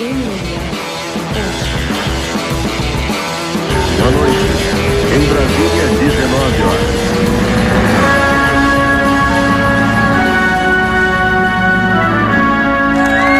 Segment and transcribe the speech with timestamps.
[0.00, 0.08] Boa
[4.12, 4.40] noite.
[5.12, 6.88] Em Brasília, 19 horas.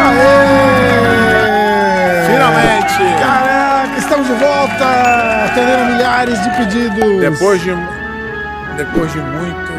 [0.03, 0.29] Aê!
[2.27, 3.01] Finalmente!
[3.19, 4.85] Caraca, estamos de volta!
[5.45, 7.21] Atendendo milhares de pedidos.
[7.21, 7.71] Depois de.
[8.77, 9.70] Depois de muito.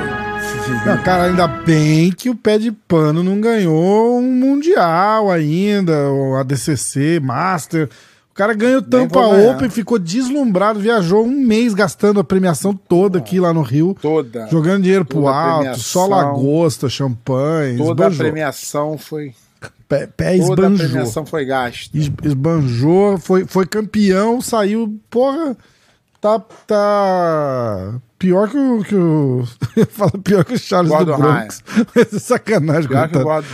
[1.04, 7.20] Cara, ainda bem que o pé de pano não ganhou um Mundial ainda, o ADCC,
[7.20, 7.88] Master.
[8.30, 9.20] O cara ganhou tampa.
[9.20, 13.94] Open, ficou deslumbrado, viajou um mês gastando a premiação toda aqui lá no Rio.
[14.00, 14.48] Toda.
[14.48, 18.18] Jogando dinheiro pro Toda a alto, só lagosta, champanhe, Toda a esbanjou.
[18.32, 19.34] premiação foi.
[19.88, 20.88] Pé, pé Toda a esbanjou.
[20.88, 21.96] premiação foi gasta.
[21.98, 25.56] Es- Esbanjou, foi, foi campeão, saiu, porra,
[26.22, 29.44] tá, tá pior que o, que o
[29.90, 31.62] fala pior que o Charles Gordon do Bronx.
[31.94, 33.18] Mas é sacanagem, Pior que.
[33.18, 33.48] Gordon,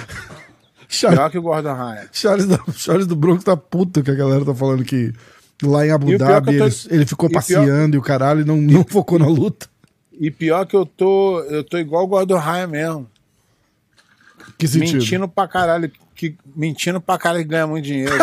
[0.88, 2.08] Charles, pior que o Gordon Ryan.
[2.12, 5.12] Charles, da- Charles do Bronx tá puto que a galera tá falando que
[5.62, 8.44] lá em Abu Dhabi tô- ele, ele ficou e o pior- passeando e o caralho
[8.46, 9.66] não, não focou na luta.
[10.20, 11.40] E pior que eu tô.
[11.44, 13.10] Eu tô igual o Gordon Ryan mesmo.
[14.58, 14.98] Que sentido?
[14.98, 15.90] Mentindo pra caralho.
[16.14, 18.12] Que, mentindo pra caralho que ganha muito dinheiro.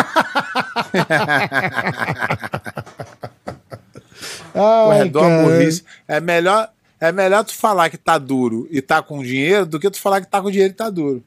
[4.56, 5.44] Ai, Corredor cara.
[5.44, 5.84] burrice.
[6.08, 9.90] É melhor, é melhor tu falar que tá duro e tá com dinheiro do que
[9.92, 11.24] tu falar que tá com dinheiro e tá duro.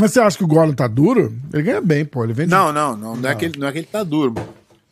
[0.00, 1.34] Mas você acha que o Gordon tá duro?
[1.52, 2.22] Ele ganha bem, pô.
[2.22, 2.50] Ele vende.
[2.50, 3.16] Não, não, não.
[3.16, 4.32] Não é que ele, não é que ele tá duro.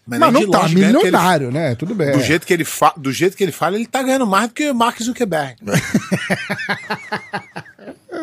[0.08, 1.74] Mas, Mas nem não tá longe ganha, porque ele- milionário, né?
[1.74, 2.12] Tudo bem.
[2.12, 4.54] do, jeito que ele fa- do jeito que ele fala, ele tá ganhando mais do
[4.54, 5.56] que o Mark Zuckerberg.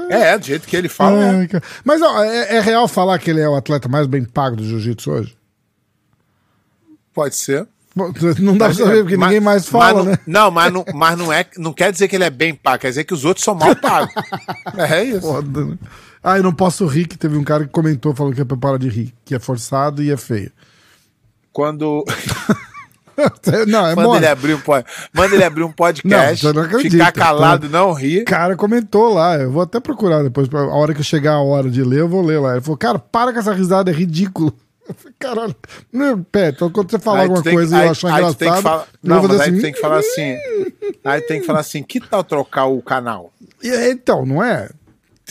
[0.10, 1.18] é, do jeito que ele fala.
[1.24, 1.30] é.
[1.30, 1.50] Ai.
[1.84, 4.64] Mas ó, é, é real falar que ele é o atleta mais bem pago do
[4.66, 5.38] jiu-jitsu hoje?
[7.14, 7.68] Pode ser.
[8.40, 10.18] Não dá pra saber, porque Mas- ninguém mais mas fala, não, né?
[10.26, 11.46] Não, mas não, mas não é.
[11.58, 13.76] Não quer dizer que ele é bem pago, quer dizer que os outros são mal
[13.76, 14.14] pagos.
[14.90, 15.22] é isso.
[15.22, 15.78] Foda, né?
[16.24, 18.58] Ah, eu não posso rir, que teve um cara que comentou falando que é pra
[18.58, 20.52] parar de rir, que é forçado e é feio.
[21.52, 22.04] Quando.
[23.68, 24.18] não, é Manda mole.
[24.20, 27.78] ele, abrir um, pod- manda ele abrir um podcast, Não, não ficar calado, tá?
[27.78, 28.24] não O rir.
[28.24, 31.70] cara comentou lá, eu vou até procurar depois, a hora que eu chegar a hora
[31.70, 32.54] de ler, eu vou ler lá.
[32.54, 34.52] Ele falou, cara, para com essa risada, é ridículo.
[35.18, 35.56] Caralho,
[36.32, 38.38] pé, então quando você falar alguma tem- coisa e aí- eu achar aí tu tem
[38.38, 39.62] que engraçado, falar- eu Não, mas fazer aí assim.
[39.62, 40.38] tem que falar assim.
[41.04, 43.32] Aí tem que falar assim: que tal trocar o canal?
[43.62, 44.70] E aí, Então, não é?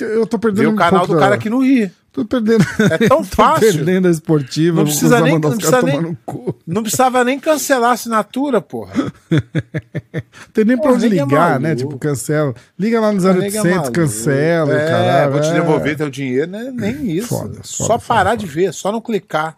[0.00, 1.90] Eu tô perdendo Ver o um canal do da- cara que não ri.
[2.12, 2.62] Tô perdendo.
[2.90, 3.60] É tão tô fácil.
[3.72, 4.76] perdendo a esportiva.
[4.76, 6.18] Não precisa nem- não precisa nem-.
[6.66, 8.92] Não precisava nem cancelar a assinatura, porra.
[10.52, 11.68] Tem nem pra Porra, onde nego é ligar, né?
[11.70, 11.86] maluco.
[11.88, 12.54] Tipo, cancela.
[12.78, 13.92] Liga lá no Nego é 0800, maluco.
[13.92, 15.32] cancela, é, caralho.
[15.32, 15.52] Vou te é.
[15.54, 16.70] devolver teu dinheiro, né?
[16.74, 17.28] Nem isso.
[17.28, 19.56] Foda, só foda, parar foda, de ver, só não clicar.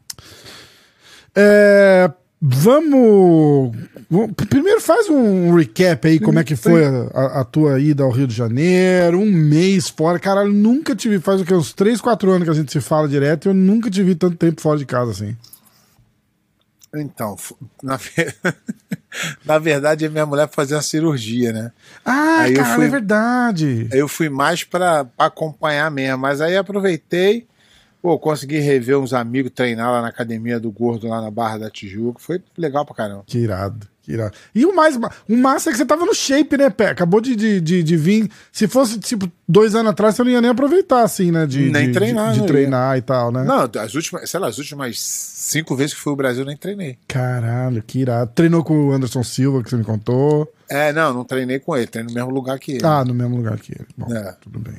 [1.34, 2.08] É,
[2.46, 3.74] vamos,
[4.48, 8.26] Primeiro faz um recap aí, como é que foi a, a- tua ida ao Rio
[8.26, 10.18] de Janeiro, um mês fora.
[10.20, 12.80] Caralho, nunca te vi, faz o que, uns 3, 4 anos que a gente se
[12.80, 15.36] fala direto e eu nunca te vi tanto tempo fora de casa assim.
[16.94, 17.36] Então,
[17.82, 17.98] na,
[19.44, 21.72] na verdade, minha mulher fazia uma cirurgia, né?
[22.04, 23.88] Ah, Aí eu caralho, fui- é verdade.
[23.90, 27.46] Eu fui mais pra acompanhar mesmo, mas aí aproveitei,
[28.04, 31.70] pô, consegui rever uns amigos, treinar lá na academia do Gordo, lá na Barra da
[31.70, 32.20] Tijuca.
[32.20, 33.22] Foi legal pra caramba.
[33.26, 34.36] Que irado, que irado.
[34.54, 34.94] E o mais,
[35.26, 36.88] o massa é que você tava no shape, né, Pé?
[36.90, 38.30] Acabou de, de, de, de vir.
[38.52, 41.46] Se fosse, tipo, dois anos atrás, você não ia nem aproveitar, assim, né?
[41.46, 43.42] De, Nem de- treinar, De, de não treinar e tal, né?
[43.42, 46.58] Não, as últimas, sei lá, as últimas cinco vezes que fui ao Brasil eu nem
[46.58, 46.98] treinei.
[47.08, 48.30] Caralho, que irado.
[48.34, 50.52] Treinou com o Anderson Silva, que você me contou.
[50.68, 52.84] É, não, não treinei com ele, treinei no mesmo lugar que ele.
[52.84, 53.86] Ah, no mesmo lugar que ele.
[53.96, 54.36] Bom, É.
[54.42, 54.76] tudo bem.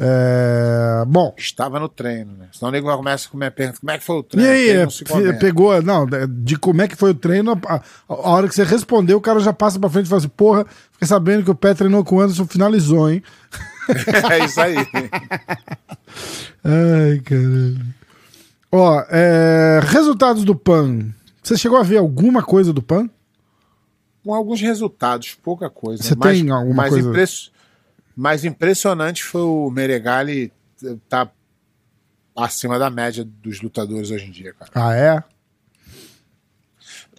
[0.00, 2.46] É, Bom, Estava no treino, né?
[2.52, 4.50] Senão o nego começa com a minha pergunta: como é que foi o e treino?
[4.50, 4.64] aí,
[5.04, 8.46] Treino é, não pegou, não, de como é que foi o treino, a, a- hora
[8.48, 11.42] que você respondeu, o cara já passa pra frente e fala assim, porra, fiquei sabendo
[11.42, 13.22] que o Pé treinou com o Anderson, finalizou, hein?
[14.30, 14.76] é isso aí.
[16.64, 17.86] Ai, caralho.
[18.70, 21.06] Ó, é, resultados do PAN.
[21.42, 23.08] Você chegou a ver alguma coisa do PAN?
[24.22, 26.02] Com alguns resultados, pouca coisa.
[26.02, 27.08] Você mais, tem alguma mais coisa?
[27.08, 27.50] impress-
[28.18, 30.52] mais impressionante foi o Meregali
[31.08, 31.30] tá
[32.36, 34.70] acima da média dos lutadores hoje em dia, cara.
[34.74, 35.22] Ah, é?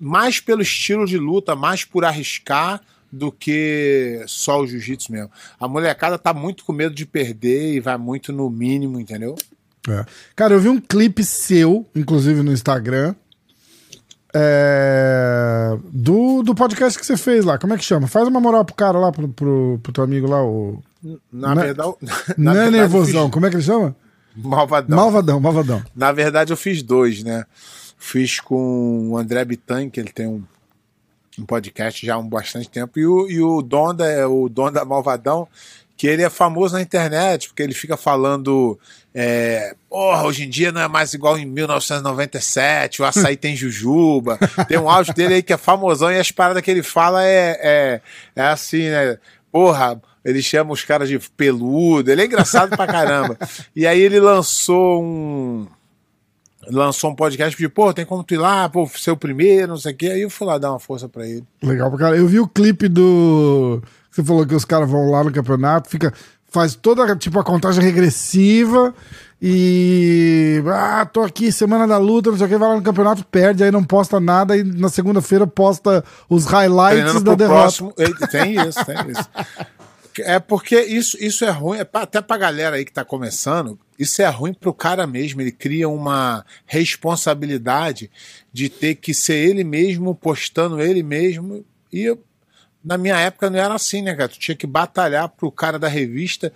[0.02, 5.32] Mais pelo estilo de luta, mais por arriscar do que só o jiu-jitsu mesmo.
[5.58, 9.36] A molecada tá muito com medo de perder e vai muito no mínimo, entendeu?
[9.88, 10.06] É.
[10.36, 13.16] Cara, eu vi um clipe seu, inclusive no Instagram,
[14.34, 17.58] é, do, do podcast que você fez lá.
[17.58, 18.06] Como é que chama?
[18.06, 20.84] Faz uma moral pro cara lá, pro, pro, pro teu amigo lá, o.
[21.32, 21.94] Na é- verdade,
[22.38, 23.96] Não é nervosão, fiz- como é que ele chama?
[24.36, 24.96] Malvadão.
[24.98, 25.84] Malvadão, malvadão.
[25.96, 27.46] Na verdade, eu fiz dois, né?
[27.98, 30.42] Fiz com o André Bitan, que ele tem um,
[31.38, 34.86] um podcast já há um bastante tempo, e o, e o Donda, é o Donda
[34.86, 35.48] Malvadão,
[35.98, 38.80] que ele é famoso na internet, porque ele fica falando.
[39.14, 44.38] É, Porra, hoje em dia não é mais igual em 1997, o açaí tem jujuba.
[44.70, 47.60] Tem um áudio dele aí que é famosão e as paradas que ele fala é,
[47.62, 48.02] é,
[48.36, 49.18] é assim, né?
[49.52, 53.38] Porra, ele chama os caras de peludo, ele é engraçado pra caramba.
[53.76, 55.68] E aí ele lançou um.
[56.68, 59.78] Lançou um podcast de, pô, tem como tu ir lá, pô, ser o primeiro, não
[59.78, 60.08] sei o quê.
[60.08, 61.44] Aí eu fui lá dar uma força pra ele.
[61.64, 62.18] Legal pra cara.
[62.18, 63.82] Eu vi o clipe do.
[64.12, 66.14] Você falou que os caras vão lá no campeonato, fica.
[66.52, 68.94] Faz toda tipo a contagem regressiva
[69.42, 70.62] e.
[70.68, 73.64] Ah, tô aqui, semana da luta, não sei o que, vai lá no campeonato, perde,
[73.64, 77.60] aí não posta nada, e na segunda-feira posta os highlights Treinando da derrota.
[77.62, 77.94] próximo.
[78.32, 79.30] Tem isso, tem isso.
[80.22, 84.22] É porque isso, isso é ruim, é até pra galera aí que tá começando, isso
[84.22, 85.42] é ruim pro cara mesmo.
[85.42, 88.10] Ele cria uma responsabilidade
[88.52, 91.66] de ter que ser ele mesmo, postando ele mesmo.
[91.92, 92.24] E eu-
[92.84, 94.30] na minha época não era assim, né, cara?
[94.30, 96.52] Tu tinha que batalhar pro cara da revista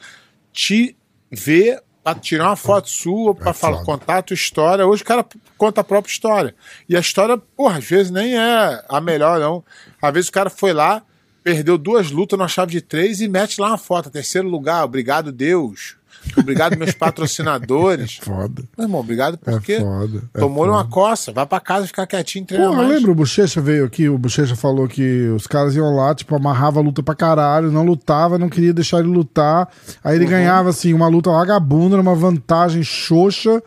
[0.51, 0.95] te
[1.31, 3.85] ver pra tirar uma foto sua, pra falar, foda.
[3.85, 4.85] contar a tua história.
[4.85, 5.25] Hoje o cara
[5.57, 6.53] conta a própria história.
[6.87, 9.63] E a história, porra, às vezes nem é a melhor, não.
[10.01, 11.01] Às vezes o cara foi lá,
[11.43, 14.09] perdeu duas lutas na chave de três e mete lá uma foto.
[14.09, 15.95] Terceiro lugar, obrigado, Deus.
[16.37, 18.17] Obrigado, meus patrocinadores.
[18.21, 18.63] Foda.
[18.77, 20.23] Meu irmão, obrigado É porque foda.
[20.33, 20.77] é tomou foda.
[20.77, 21.33] uma coça.
[21.33, 22.89] Vai pra casa ficar quietinho, treina Porra, mais.
[22.95, 26.79] lembra o Bochecha veio aqui, o Bochecha falou que os caras iam lá, tipo, amarrava
[26.79, 29.67] a luta pra caralho, não lutava, não queria deixar ele lutar.
[30.01, 30.21] Aí Uhum.
[30.23, 33.61] ele ganhava, assim, uma luta vagabunda, uma vantagem xoxa.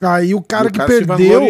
[0.00, 1.42] Aí o cara o que cara se perdeu.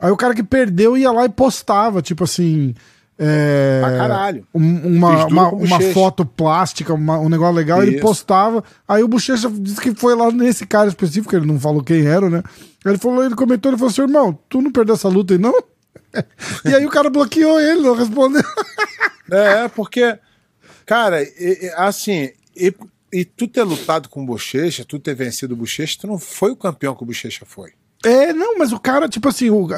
[0.00, 2.74] Aí o cara que perdeu ia lá e postava, tipo assim.
[3.22, 4.46] É, Pra caralho.
[4.54, 8.00] um- uma, uma, uma foto plástica, uma- um negócio legal, ele Isso.
[8.00, 8.64] postava.
[8.88, 12.30] Aí o Bochecha disse que foi lá nesse cara específico, ele não falou quem era,
[12.30, 12.42] né?
[12.84, 15.52] Ele falou, ele comentou, ele falou assim, irmão, tu não perdeu essa luta aí, não?
[16.64, 18.42] e aí o cara bloqueou ele, não respondeu.
[19.32, 20.18] É, porque,
[20.84, 21.18] cara,
[21.76, 22.74] assim, e,
[23.12, 26.50] e tu ter lutado com o Bochecha, tu ter vencido o Bochecha, tu não foi
[26.50, 27.70] o campeão que o Bochecha foi.
[28.04, 29.68] É, não, mas o cara, tipo assim, o,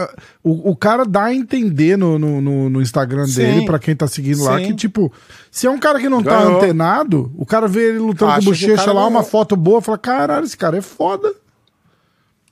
[0.45, 3.35] o, o cara dá a entender no, no, no- no Instagram Sim.
[3.43, 4.67] dele, pra quem tá seguindo lá, Sim.
[4.67, 5.13] que, tipo,
[5.51, 6.57] se é um cara que não tá Ganhou.
[6.59, 9.25] antenado, o cara vê ele lutando com bochecha lá, uma ganhou.
[9.25, 11.31] foto boa, fala, caralho, esse cara é foda.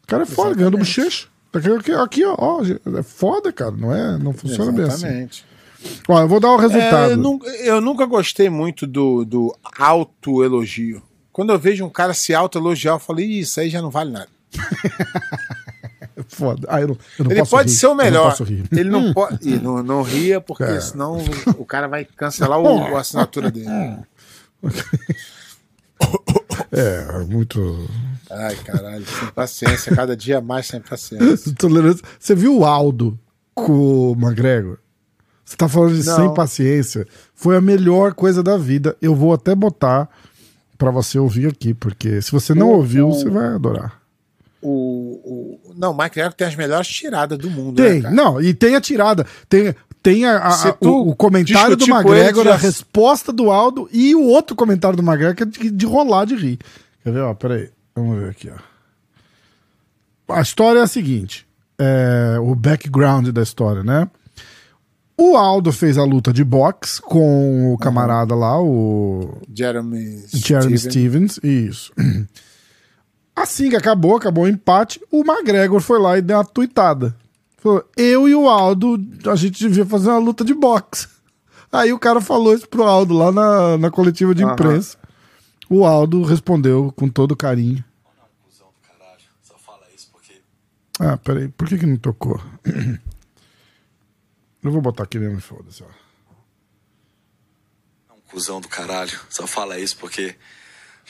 [0.03, 1.29] O cara é foda, ganhando bochecha.
[1.53, 2.63] Aqui, aqui, aqui, ó, ó,
[2.99, 4.19] é foda, cara, não é?
[4.19, 5.07] Não funciona bem assim.
[5.07, 5.45] Exatamente.
[6.09, 7.11] Ó, eu vou dar o resultado.
[7.11, 11.01] É, eu, nunca, eu nunca gostei muito do, do autoelogio.
[11.33, 14.11] Quando eu vejo um cara se autoelogiar, eu falo, "Ih, isso aí já não vale
[14.11, 14.29] nada.
[16.31, 16.67] Foda.
[16.71, 18.31] Ah, eu não, eu não Ele posso pode rir, ser o eu não melhor.
[18.31, 18.65] posso rir.
[18.71, 19.49] Ele não pode.
[19.49, 20.81] E não, não ria, porque É.
[20.81, 21.19] senão
[21.59, 23.67] o cara vai cancelar o, a assinatura dele.
[26.73, 27.89] É, muito.
[28.31, 31.53] Ai, caralho, sem paciência, cada dia mais sem paciência.
[31.59, 32.03] Tolerância.
[32.19, 33.19] Você viu o Aldo
[33.55, 34.79] com o McGregor?
[35.45, 36.17] Você tá falando de Não.
[36.17, 37.07] sem paciência.
[37.35, 38.97] Foi a melhor coisa da vida.
[39.03, 40.09] Eu vou até botar
[40.79, 44.00] pra você ouvir aqui, porque se você não ouviu, você vai adorar.
[44.63, 48.53] O, o, não, o Mike tem as melhores tiradas do mundo, Tem, né, não, e
[48.53, 49.25] tem a tirada.
[49.49, 54.23] Tem, tem a, a- o, o comentário do McGregor, a resposta do Aldo e o
[54.23, 56.59] outro comentário do McGregor que é de, de rolar de rir.
[57.03, 57.21] Quer ver?
[57.21, 57.71] Ó, peraí.
[57.95, 58.71] Vamos ver aqui, ó.
[60.35, 61.47] A história é a seguinte:
[61.79, 64.09] é, o background da história, né?
[65.17, 71.29] O Aldo fez a luta de boxe com o camarada lá, o Jeremy, Jeremy Steven.
[71.29, 71.93] Stevens, isso.
[73.35, 77.17] Assim que acabou, acabou o empate, o McGregor foi lá e deu uma tuitada.
[77.57, 81.09] Falou, eu e o Aldo, a gente devia fazer uma luta de boxe.
[81.71, 84.99] Aí o cara falou isso pro Aldo lá na, na coletiva de imprensa.
[85.69, 87.85] O Aldo respondeu com todo carinho.
[88.43, 89.23] Cusão do caralho.
[89.41, 90.43] Só fala isso porque.
[90.99, 92.41] Ah, peraí, por que que não tocou?
[94.63, 95.87] Eu vou botar aqui mesmo, foda-se, ó.
[98.11, 99.19] É um cuzão do caralho.
[99.31, 100.35] Só fala isso porque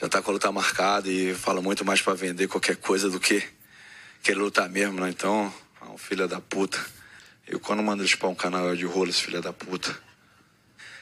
[0.00, 3.20] já tá com a luta marcada e fala muito mais pra vender qualquer coisa do
[3.20, 3.42] que
[4.22, 5.10] querer lutar mesmo, né?
[5.10, 5.52] Então,
[5.82, 6.78] é um filho da puta.
[7.46, 9.94] Eu quando mando ele chupar um canal de rolo, esse filho da puta.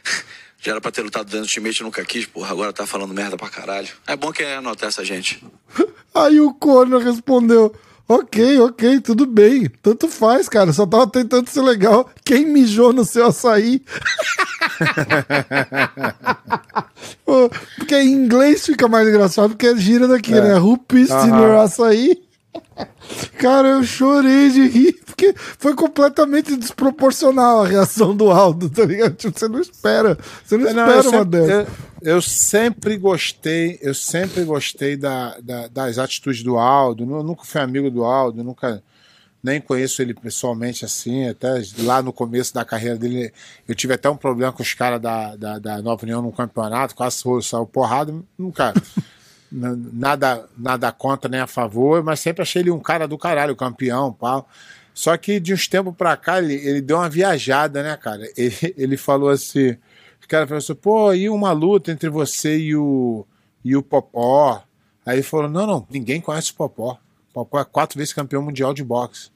[0.61, 2.51] Já era pra ter lutado dentro do eu nunca quis, porra.
[2.51, 3.89] Agora tá falando merda pra caralho.
[4.05, 5.45] É bom que anotar essa gente.
[6.13, 7.73] Aí o Conor respondeu:
[8.09, 9.69] Ok, ok, tudo bem.
[9.83, 10.73] Tanto faz, cara.
[10.73, 12.09] Só tava tentando ser legal.
[12.25, 13.83] Quem mijou no seu açaí?
[17.77, 20.59] Porque em inglês fica mais engraçado, porque é gira daqui, né?
[20.59, 21.41] Who pissed in Aham.
[21.43, 22.23] your açaí?
[23.39, 29.15] Cara, eu chorei de rir, porque foi completamente desproporcional a reação do Aldo, tá ligado?
[29.15, 30.19] Tipo, você não espera.
[30.45, 31.53] Você não, Não, espera uma sempre, dessa.
[31.53, 31.67] eu,
[32.03, 37.03] eu sempre gostei, eu sempre gostei da, da- das atitudes do Aldo.
[37.05, 38.83] Eu nunca fui amigo do Aldo, nunca
[39.43, 43.33] nem conheço ele pessoalmente assim, até lá no começo da carreira dele,
[43.69, 46.95] eu tive até um problema com os caras da, da, da Nova União no campeonato,
[46.95, 48.75] quase saiu porrada, nunca.
[49.51, 54.13] nada, nada contra nem a favor, mas sempre achei ele um cara do caralho, campeão,
[54.13, 54.49] pau.
[54.93, 58.29] Só que de uns tempos pra cá ele, ele deu uma viajada, né, cara?
[58.37, 59.77] Ele, ele falou assim:
[60.29, 63.25] os caras falaram assim, pô, e uma luta entre você e o,
[63.65, 64.63] e o Popó?
[65.07, 66.99] Aí falou: não, não, ninguém conhece o Popó.
[67.31, 69.31] O Popó é quatro vezes campeão mundial de boxe.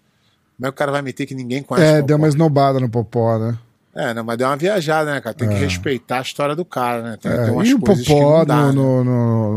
[0.57, 2.91] Como é que o cara vai meter que ninguém conhece É, deu uma esnobada no
[2.91, 3.59] Popó, né?
[3.95, 5.35] É, não, mas deu uma viajada, né, cara?
[5.35, 7.19] Tem que respeitar a história do cara, né?
[7.21, 8.73] Tem, É, tem e o Popó, dá, no, né?
[8.75, 9.05] no-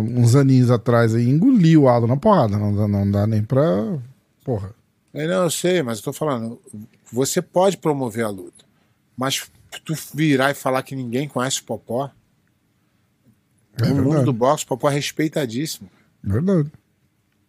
[0.03, 2.57] no- uns aninhos atrás aí, engoliu o Aldo na porrada.
[2.57, 3.61] Não, dá- não dá nem pra.
[4.43, 4.71] Porra.
[5.13, 6.59] Eu não eu sei, mas eu tô falando,
[7.11, 8.63] você pode promover a luta,
[9.17, 9.49] mas
[9.81, 12.09] tu virar e falar que ninguém conhece o Popó,
[13.81, 15.89] É no mundo do boxe, o Popó é respeitadíssimo.
[16.23, 16.71] Verdade.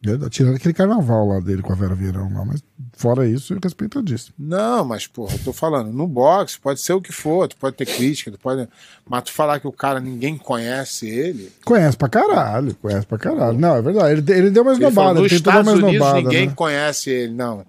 [0.03, 0.31] Verdade.
[0.31, 4.03] Tirando aquele carnaval lá dele com a Vera Vieirão lá, mas fora isso, eu respeito
[4.03, 4.33] disso.
[4.39, 7.77] Não, mas, porra, eu tô falando, no boxe pode ser o que for, tu pode
[7.77, 8.69] ter crítica, tu pode.
[9.09, 11.51] Mas tu falar que o cara ninguém conhece ele.
[11.65, 13.59] Conhece pra caralho, conhece pra caralho.
[13.59, 14.21] Não, é verdade.
[14.21, 16.21] Ele, ele deu uma Ele falou, esnobada, ele tentou dar uma Unidos esnobada.
[16.21, 16.55] ninguém né?
[16.55, 17.33] conhece ele.
[17.33, 17.67] Não.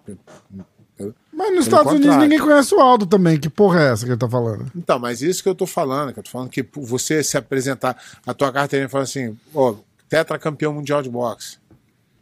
[1.37, 3.39] Mas nos Estados Unidos ninguém conhece o Aldo também.
[3.39, 4.71] Que porra é essa que ele tá falando?
[4.75, 7.95] Então, mas isso que eu tô falando, que eu tô falando que você se apresentar
[8.25, 9.75] a tua carteirinha e falar assim, ó,
[10.09, 11.59] tetracampeão mundial de boxe.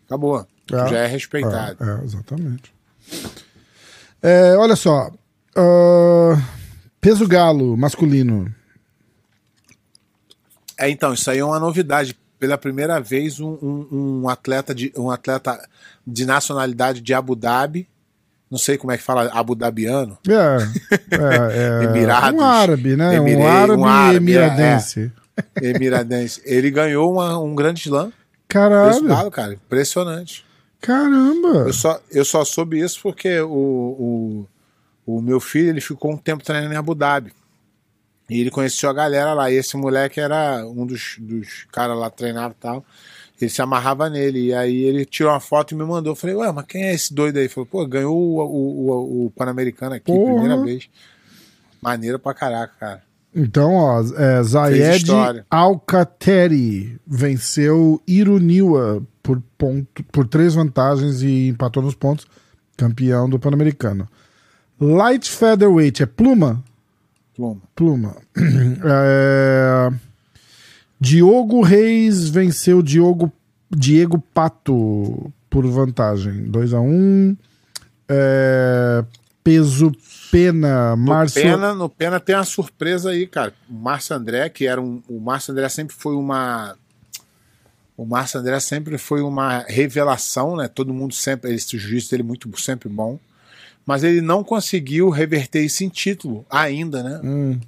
[0.05, 0.45] Acabou.
[0.72, 0.88] É.
[0.89, 1.77] já é respeitado.
[1.81, 2.74] É, é, exatamente.
[4.22, 5.10] É, olha só.
[5.55, 6.41] ah,
[7.00, 8.53] peso galo masculino.
[10.77, 12.15] É, então, isso aí é uma novidade.
[12.38, 13.88] Pela primeira vez, um, um-
[14.24, 15.57] um atleta de um atleta
[16.05, 17.88] de nacionalidade de Abu Dhabi,
[18.50, 20.58] não sei como é que fala, Abu Dhabiano, É,
[21.12, 22.40] é, é Emirados.
[22.40, 23.16] um árabe, né?
[23.16, 25.12] Emire- um árabe, um árabe, emiradense.
[25.62, 28.12] emiradense, ele ganhou uma- um grande slam.
[28.48, 30.46] Caralho, galo, cara, impressionante.
[30.80, 31.66] caramba.
[31.68, 33.50] Eu só, eu só soube isso porque o,
[35.06, 37.34] o, o meu filho ele ficou um tempo treinando em Abu Dhabi.
[38.30, 39.52] E ele conheceu a galera lá.
[39.52, 42.86] E esse moleque era um dos, dos caras lá treinava e tal.
[43.39, 44.48] Ele se amarrava nele.
[44.48, 46.12] E aí ele tirou uma foto e me mandou.
[46.13, 47.48] Eu falei, ué, mas quem é esse doido aí?
[47.50, 50.34] Falou, pô, ganhou o, o, o, o Pan-Americano aqui, Porra.
[50.34, 50.89] primeira vez.
[51.82, 53.04] Maneiro pra caraca, cara.
[53.36, 55.12] Então, ó, é, Zayed.
[55.50, 62.25] Alcateri venceu Iruniwa por, ponto, por três vantagens e empatou nos pontos,
[62.77, 64.08] campeão do Pan-Americano.
[64.80, 66.63] Light Featherweight é pluma?
[67.36, 67.62] Pluma.
[67.75, 68.15] Pluma.
[68.88, 69.89] É,
[71.00, 73.32] Diogo Reis venceu Diogo,
[73.70, 76.44] Diego Pato por vantagem.
[76.46, 77.38] 2 a 1 um.
[78.08, 79.04] É,
[79.44, 79.92] Peso
[80.32, 81.42] Pena, No Márcio.
[81.42, 83.54] Pena, no Pena tem uma surpresa aí, cara.
[83.70, 85.02] O Márcio André, que era um.
[85.08, 86.75] O Márcio André sempre foi uma.
[87.96, 90.68] O Márcio André sempre foi uma revelação, né?
[90.68, 91.54] Todo mundo sempre.
[91.54, 93.20] Esse juízo dele é muito sempre bom.
[93.86, 97.22] Mas ele não conseguiu reverter isso em título ainda, né?
[97.24, 97.60] Hum,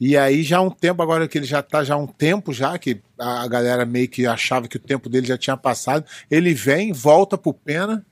[0.00, 2.54] E aí já há um tempo, agora que ele já tá já há um tempo
[2.54, 6.54] já, que a galera meio que achava que o tempo dele já tinha passado, ele
[6.54, 8.04] vem, volta pro Pena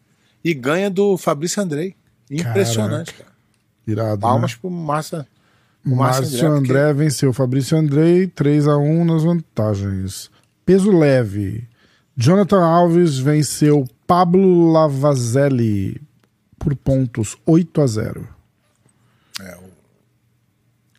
[0.44, 1.96] e ganha do Fabrício Andrei.
[2.30, 3.30] Impressionante, cara.
[3.86, 4.20] irado.
[4.20, 4.58] Palmas né?
[4.60, 5.26] pro Márcio.
[5.82, 10.30] pro Márcio Márcio André, André, venceu Fabrício Andrei 3 a 1 nas vantagens.
[10.66, 11.66] Peso leve.
[12.14, 16.02] Jonathan Alves venceu Pablo Lavazelli
[16.58, 18.37] por pontos 8 a 0.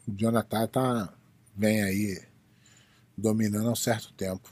[0.09, 1.09] O Jonathan tá
[1.55, 2.19] bem aí,
[3.15, 4.49] dominando há um certo tempo.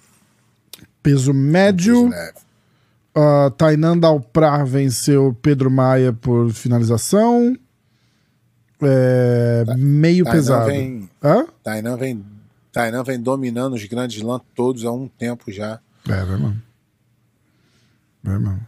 [1.01, 2.09] Peso médio.
[2.09, 2.37] Peso leve.
[3.17, 7.57] Uh, Tainan Dalprá venceu Pedro Maia por finalização.
[8.79, 10.65] É, meio Tainan pesado.
[10.67, 11.47] vem, Hã?
[11.63, 12.23] Tainan vem,
[12.71, 15.79] Tainan vem dominando os grandes lãs todos há um tempo já.
[16.07, 16.61] É, é mesmo.
[18.23, 18.67] É mesmo.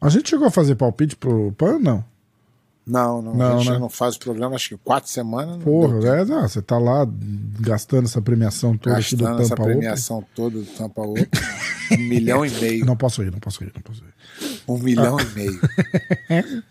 [0.00, 1.78] A gente chegou a fazer palpite pro PAN?
[1.78, 2.02] Não.
[2.86, 3.78] Não, não, Não, a gente né?
[3.80, 5.56] não faz o programa, acho que quatro semanas.
[5.62, 7.04] Porra, é, não, você tá lá
[7.60, 9.76] gastando essa premiação toda aqui do Gastando essa Tampa Open.
[9.78, 11.26] premiação toda do Tampa Open.
[11.92, 12.86] um milhão e meio.
[12.86, 14.60] Não posso ir, não posso ir, não posso ir.
[14.68, 15.60] Um milhão e meio.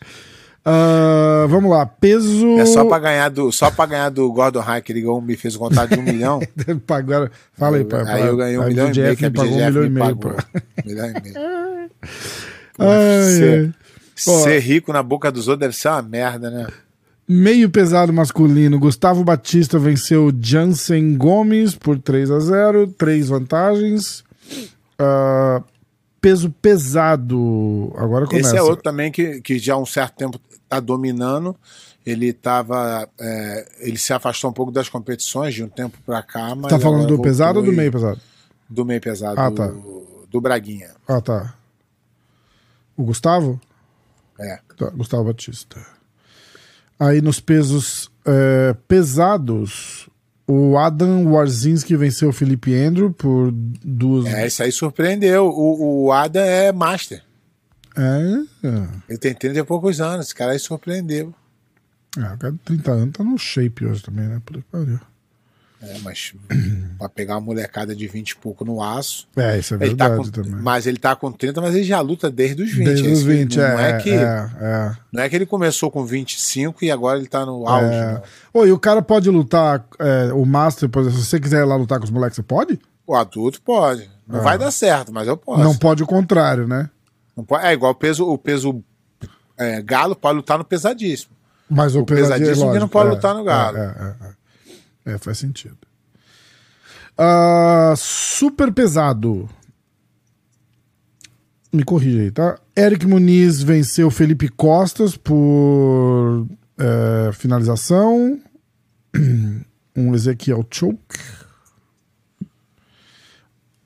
[0.67, 2.57] Ah, vamos lá, peso.
[2.57, 5.55] É só pra ganhar do, só pra ganhar do Gordon Hack, ele ganhou, me fez
[5.55, 6.39] contato de um milhão.
[6.89, 8.03] Agora, fala aí, pai.
[8.07, 10.01] aí eu ganhei um milhão e meio, que a pagou um BGF milhão e me
[10.01, 10.15] meio.
[10.17, 10.31] pagou.
[10.83, 11.35] Um milhão e meio.
[12.79, 13.71] Ai,
[14.27, 14.43] Ó.
[14.43, 16.67] ser rico na boca dos outros deve ser uma merda, né?
[17.27, 24.23] Meio pesado masculino, Gustavo Batista venceu Jansen Gomes por 3 a 0 três vantagens.
[24.99, 25.63] Ah,
[26.21, 28.49] peso pesado, agora começa.
[28.49, 31.55] Esse é outro também que, que já há um certo tempo tá dominando.
[32.05, 33.09] Ele tava.
[33.19, 36.69] é, ele se afastou um pouco das competições de um tempo pra cá, mas.
[36.69, 38.21] Tá falando do pesado ou do meio pesado?
[38.69, 39.39] Do meio pesado.
[39.39, 39.73] Ah, do, tá.
[40.29, 40.91] do Braguinha.
[41.07, 41.55] Ah, tá.
[42.95, 43.59] O Gustavo?
[44.39, 44.59] É.
[44.77, 45.85] Tá, Gustavo Batista.
[46.99, 50.09] Aí nos pesos é, pesados,
[50.47, 54.25] o Adam Warzinski venceu o Felipe Andrew por duas.
[54.25, 55.47] É, isso aí surpreendeu.
[55.47, 57.23] O, o Adam é master.
[57.97, 58.67] É,
[59.09, 60.27] Ele tem 30 e poucos anos.
[60.27, 61.33] Esse cara aí surpreendeu.
[62.17, 64.41] é, o cara de 30 anos tá no shape hoje também, né?
[64.45, 64.99] Puta que pariu.
[65.81, 66.33] É, mas
[66.97, 69.27] pra pegar uma molecada de 20 e pouco no aço.
[69.35, 70.61] É, isso é Ele tá verdade com, também.
[70.61, 72.85] mas ele tá com 30, mas ele já luta desde os 20.
[72.85, 74.91] Desde os Esse 20, não é, é, que, é, é.
[75.11, 77.93] não é que ele começou com 25 e agora ele tá no auge.
[77.93, 78.21] É.
[78.53, 81.65] Ô, e o cara pode lutar, é, o Master, por exemplo, se você quiser ir
[81.65, 82.79] lá lutar com os moleques, você pode?
[83.05, 84.09] O adulto pode.
[84.27, 85.61] Não vai dar certo, mas eu posso.
[85.61, 85.63] Ah.
[85.63, 86.89] Não pode o contrário, né?
[87.37, 88.81] Não pode- É igual o peso, o peso
[89.57, 91.35] é, galo pode lutar no pesadíssimo.
[91.69, 93.77] Mas o, O pesadíssimo que não pode é, lutar no galo.
[93.77, 93.81] É,
[94.21, 94.35] é,
[95.05, 95.17] é.
[95.17, 95.77] Faz sentido.
[97.17, 99.49] Ah, super pesado.
[101.71, 102.59] Me corrija aí, tá?
[102.75, 106.47] Eric Muniz venceu Felipe Costas por
[106.77, 108.39] é, finalização.
[109.97, 111.17] Um Ezequiel Choke.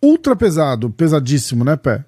[0.02, 2.04] Ultra pesado, pesadíssimo, né, Pé?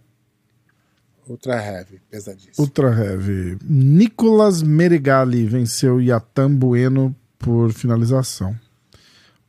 [1.27, 2.53] Ultra heavy, pesadíssimo.
[2.57, 3.57] Ultra Heavy.
[3.63, 8.55] Nicolas Meregali venceu Yatan Bueno por finalização.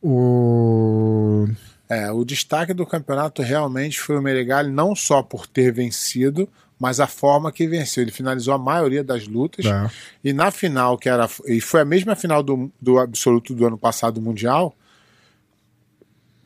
[0.02, 1.46] O.
[1.88, 6.98] É, o destaque do campeonato realmente foi o Meregali, não só por ter vencido, mas
[6.98, 8.02] a forma que venceu.
[8.02, 9.64] Ele finalizou a maioria das lutas.
[9.66, 9.90] É.
[10.24, 11.28] E na final, que era.
[11.46, 14.74] E foi a mesma final do, do absoluto do ano passado do Mundial.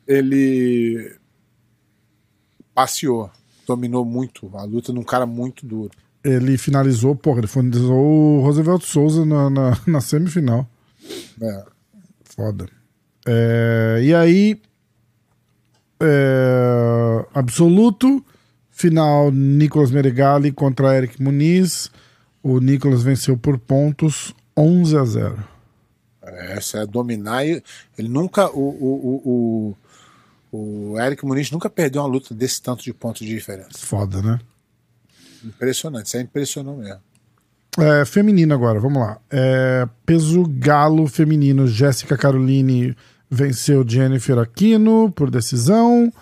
[0.06, 1.16] Ele
[2.74, 3.30] passeou.
[3.66, 5.90] Dominou muito a luta num cara muito duro.
[6.22, 10.68] Ele finalizou, porra, ele finalizou o Roosevelt Souza na, na, na semifinal.
[11.40, 11.64] É.
[12.24, 12.75] Foda.
[13.26, 14.60] É, e aí.
[16.00, 18.24] é, absoluto.
[18.70, 21.90] Final Nicolas Meregali contra Eric Muniz.
[22.42, 25.44] O Nicolas venceu por pontos 11 a 0.
[26.22, 27.44] Essa é dominar.
[27.44, 27.62] Ele
[28.08, 28.50] nunca.
[28.50, 29.76] O, o, o,
[30.52, 33.70] o, o Eric Muniz nunca perdeu uma luta desse tanto de pontos de diferença.
[33.78, 34.38] Foda, né?
[35.44, 36.06] Impressionante.
[36.06, 37.00] Isso é impressionante mesmo.
[37.78, 39.18] É, feminino agora, vamos lá.
[39.30, 42.96] É, peso galo feminino, Jéssica Caroline
[43.30, 46.12] venceu Jennifer Aquino por decisão.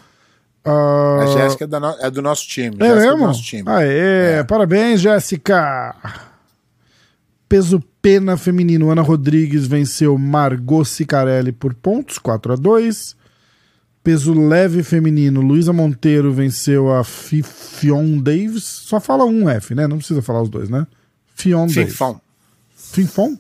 [0.65, 2.77] Ah, A Jéssica é, da no- é do nosso time.
[2.81, 3.27] é Jéssica é do mesmo?
[3.27, 3.63] nosso time.
[3.67, 5.95] Aê, parabéns, Jéssica.
[7.49, 13.17] Peso pena feminino, Ana Rodrigues venceu Margot Cicarelli por pontos, 4 a 2
[14.03, 18.63] Peso leve feminino, Luísa Monteiro venceu a Fi- Fion Davis.
[18.65, 19.87] Só fala um F, né?
[19.87, 20.87] Não precisa falar os dois, né?
[21.35, 21.75] Fion Davis.
[21.93, 22.21] Finfão.
[22.77, 23.39] Finfon?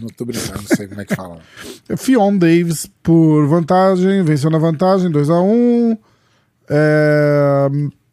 [0.00, 1.38] Não tô brincando, não sei como é que fala.
[1.96, 5.98] Fion Davis por vantagem, venceu na vantagem, 2x1.
[6.68, 7.68] É,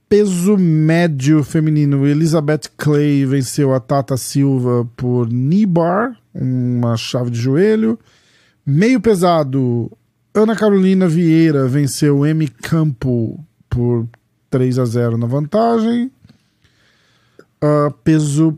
[0.09, 7.39] peso médio feminino, Elizabeth Clay venceu a Tata Silva por knee bar, uma chave de
[7.39, 7.97] joelho.
[8.65, 9.91] Meio pesado,
[10.33, 14.07] Ana Carolina Vieira venceu M Campo por
[14.49, 16.11] 3 a 0 na vantagem.
[17.61, 18.57] Ah, peso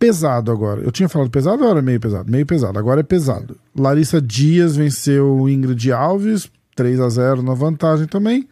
[0.00, 0.80] pesado agora.
[0.80, 2.28] Eu tinha falado pesado ou era meio pesado?
[2.32, 3.56] Meio pesado, agora é pesado.
[3.76, 8.48] Larissa Dias venceu Ingrid Alves, 3 a 0 na vantagem também.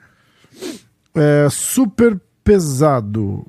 [1.14, 3.46] É, super pesado.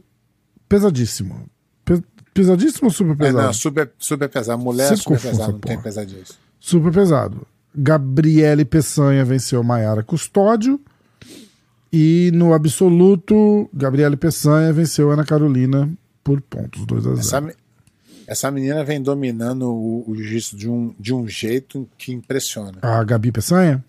[0.67, 1.45] Pesadíssimo.
[1.83, 2.01] Pe-
[2.33, 3.45] pesadíssimo ou super É, pesado?
[3.45, 4.61] não, super, super pesado.
[4.63, 5.83] Mulher Você é super pesado, não tem porra.
[5.83, 6.37] pesadíssimo.
[6.59, 7.45] Super pesado.
[7.75, 10.79] Gabriele Peçanha venceu Maiara Custódio.
[11.91, 15.89] E no absoluto, Gabriele Peçanha venceu Ana Carolina
[16.23, 17.55] por pontos, 2 a 0 Essa,
[18.29, 22.77] essa menina vem dominando o, o jiu-jitsu de um, de um jeito que impressiona.
[22.83, 23.83] A Gabi Peçanha?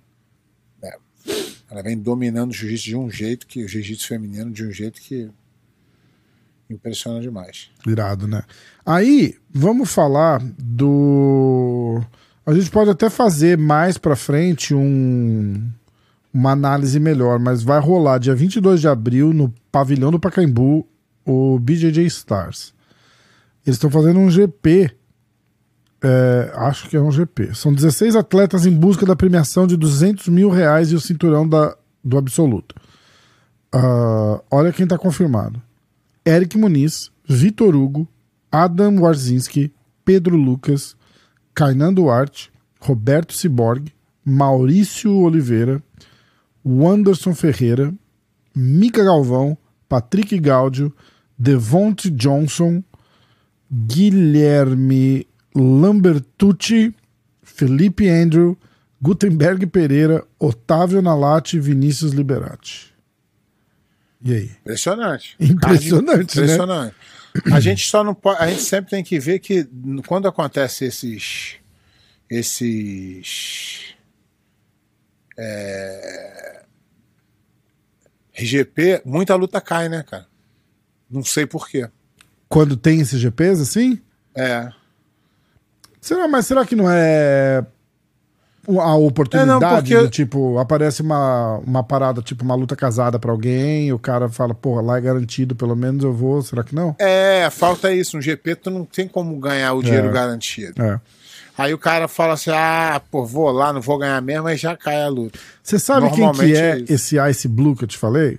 [1.71, 4.99] Ela vem dominando o jiu-jitsu de um jeito que o jiu-jitsu feminino de um jeito
[4.99, 5.31] que
[6.71, 7.69] impressiona demais.
[7.87, 8.43] Irado, né?
[8.85, 12.01] Aí, vamos falar do.
[12.47, 15.71] A gente pode até fazer mais pra frente um...
[16.33, 20.89] uma análise melhor, mas vai rolar dia 22 de abril no pavilhão do Pacaembu
[21.27, 22.73] o BJJ Stars.
[23.67, 24.91] Eles estão fazendo um GP.
[26.03, 27.55] é, acho que é um GP.
[27.55, 31.77] São 16 atletas em busca da premiação de 200 mil reais e o cinturão da,
[32.03, 32.75] do absoluto.
[33.73, 35.61] Ah, olha quem tá confirmado.
[36.27, 38.09] Eric Muniz, Vitor Hugo,
[38.51, 39.73] Adam Warzinski,
[40.05, 40.97] Pedro Lucas,
[41.55, 43.93] Kainan Duarte, Roberto Ciborgue,
[44.25, 45.83] Maurício Oliveira,
[46.65, 47.93] Wanderson Ferreira,
[48.55, 49.57] Mica Galvão,
[49.89, 50.95] Patrick Gaudio,
[51.39, 52.83] Devonte Johnson,
[53.71, 56.95] Guilherme Lambertucci,
[57.43, 58.59] Felipe Andrew,
[59.01, 62.93] Gutenberg Pereira, Otávio Nalati e Vinícius Liberati.
[64.23, 64.51] E aí?
[64.61, 65.37] Impressionante.
[65.41, 66.45] Impressionante, né?
[66.45, 66.97] Impressionante.
[67.53, 68.43] A gente só não pode.
[68.43, 69.67] A gente sempre tem que ver que
[70.07, 71.57] quando acontece esses.
[72.29, 73.95] Esses.
[75.39, 76.65] É,
[78.35, 80.27] RGP, muita luta cai, né, cara?
[81.11, 81.89] Não sei porquê.
[82.51, 83.99] Quando tem esses GPs assim?
[84.35, 84.69] É.
[86.01, 87.65] Será, mas será que não é
[88.69, 93.19] a oportunidade É, não, porque- do tipo, aparece uma, uma parada, tipo uma luta casada
[93.21, 96.75] pra alguém, o cara fala, porra, lá é garantido, pelo menos eu vou, será que
[96.75, 96.95] não?
[96.99, 98.19] É, falta isso.
[98.19, 100.13] Um GP tu não tem como ganhar o dinheiro É.
[100.13, 100.83] garantido.
[100.83, 101.01] É.
[101.57, 104.77] Aí o cara fala assim: ah, pô, vou lá, não vou ganhar mesmo, aí já
[104.77, 105.39] cai a luta.
[105.63, 108.39] Você sabe quem que é, é esse Ice Blue que eu te falei?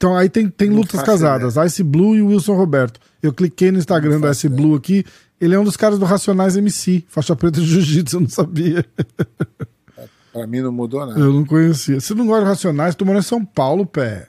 [0.00, 2.98] Então aí tem, tem lutas faço casadas, Ice Blue e Wilson Roberto.
[3.22, 5.04] Eu cliquei no Instagram do Ice Blue aqui,
[5.38, 8.82] ele é um dos caras do Racionais MC, faixa preta de jiu-jitsu, eu não sabia.
[10.32, 11.20] Pra mim não mudou nada.
[11.20, 12.00] Eu não conhecia.
[12.00, 14.26] Você não gosta de Racionais, tu mora em São Paulo, pé.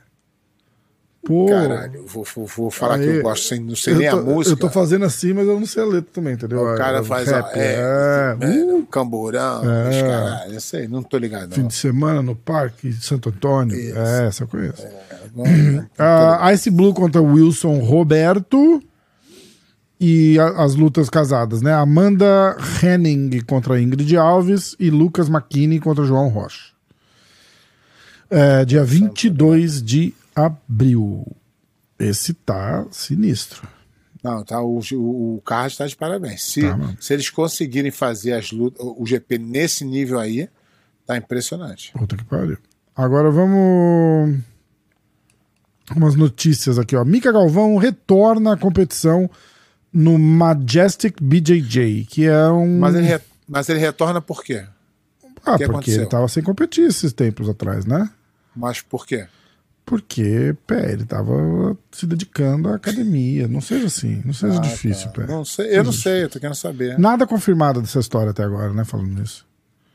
[1.24, 1.46] Pô.
[1.46, 4.54] Caralho, vou, vou, vou falar que eu gosto sem, não sei nem tô, a música.
[4.56, 6.62] Eu tô fazendo assim, mas eu não sei a letra também, entendeu?
[6.74, 10.02] O cara É, faz rap, a, é, é, é, uh, camburão, É.
[10.02, 11.54] caralho, eu sei, não tô ligado.
[11.54, 11.68] fim Não.
[11.68, 13.76] de semana no Parque de Santo Antônio.
[13.96, 14.82] É, essa eu conheço.
[15.36, 15.90] Tô ligado.
[16.00, 18.82] Ah, Ice Blue contra Wilson Roberto.
[20.04, 21.72] E a- as lutas casadas, né?
[21.72, 26.72] Amanda Henning contra Ingrid Alves e Lucas McKinney contra João Rocha.
[28.28, 31.26] É, dia 22 de abril.
[32.00, 33.68] Esse tá sinistro.
[34.24, 36.44] Não, tá, o, o, o Carlos tá de parabéns.
[36.44, 40.48] Se, Tá, se eles conseguirem fazer as lutas, o GP nesse nível aí,
[41.06, 41.92] tá impressionante.
[41.94, 42.58] Puta que pariu.
[42.96, 44.40] Agora vamos.
[45.96, 47.04] Umas notícias aqui, ó.
[47.04, 49.30] Mika Galvão retorna à competição
[49.92, 52.80] no Majestic BJJ, que é um.
[52.80, 54.66] Mas ele, re- mas ele retorna por quê?
[55.44, 56.02] ah, que porque aconteceu?
[56.02, 58.10] ele tava sem competir esses tempos atrás, né?
[58.56, 59.28] Mas por quê?
[59.86, 63.48] Porque, pé, ele tava se dedicando à academia.
[63.48, 65.24] Não seja assim, não seja difícil, pé.
[65.24, 66.98] Ah, Não sei, eu não sei, eu tô querendo saber.
[66.98, 68.86] Nada confirmado dessa história até agora, né?
[68.86, 69.46] Falando nisso.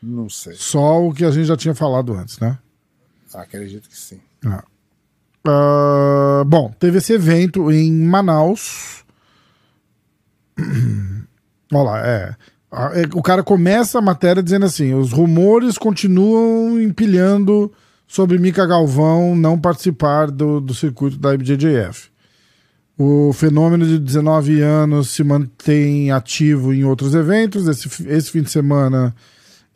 [0.03, 0.55] Não sei.
[0.55, 2.59] Só o que a gente já tinha falado antes, né?
[3.33, 4.21] Acredito que sim.
[4.45, 4.65] Ah.
[5.49, 9.05] Ah, bom, teve esse evento em Manaus.
[11.73, 12.37] Olha lá, é.
[12.71, 17.73] Ah, é, O cara começa a matéria dizendo assim: os rumores continuam empilhando
[18.07, 22.11] sobre Mika Galvão não participar do, do circuito da IBJJF.
[22.99, 27.69] O fenômeno de 19 anos se mantém ativo em outros eventos.
[27.69, 29.15] Esse, esse fim de semana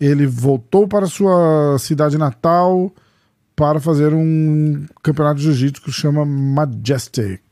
[0.01, 2.91] ele voltou para sua cidade natal
[3.55, 7.43] para fazer um campeonato de jiu-jitsu que chama Majestic.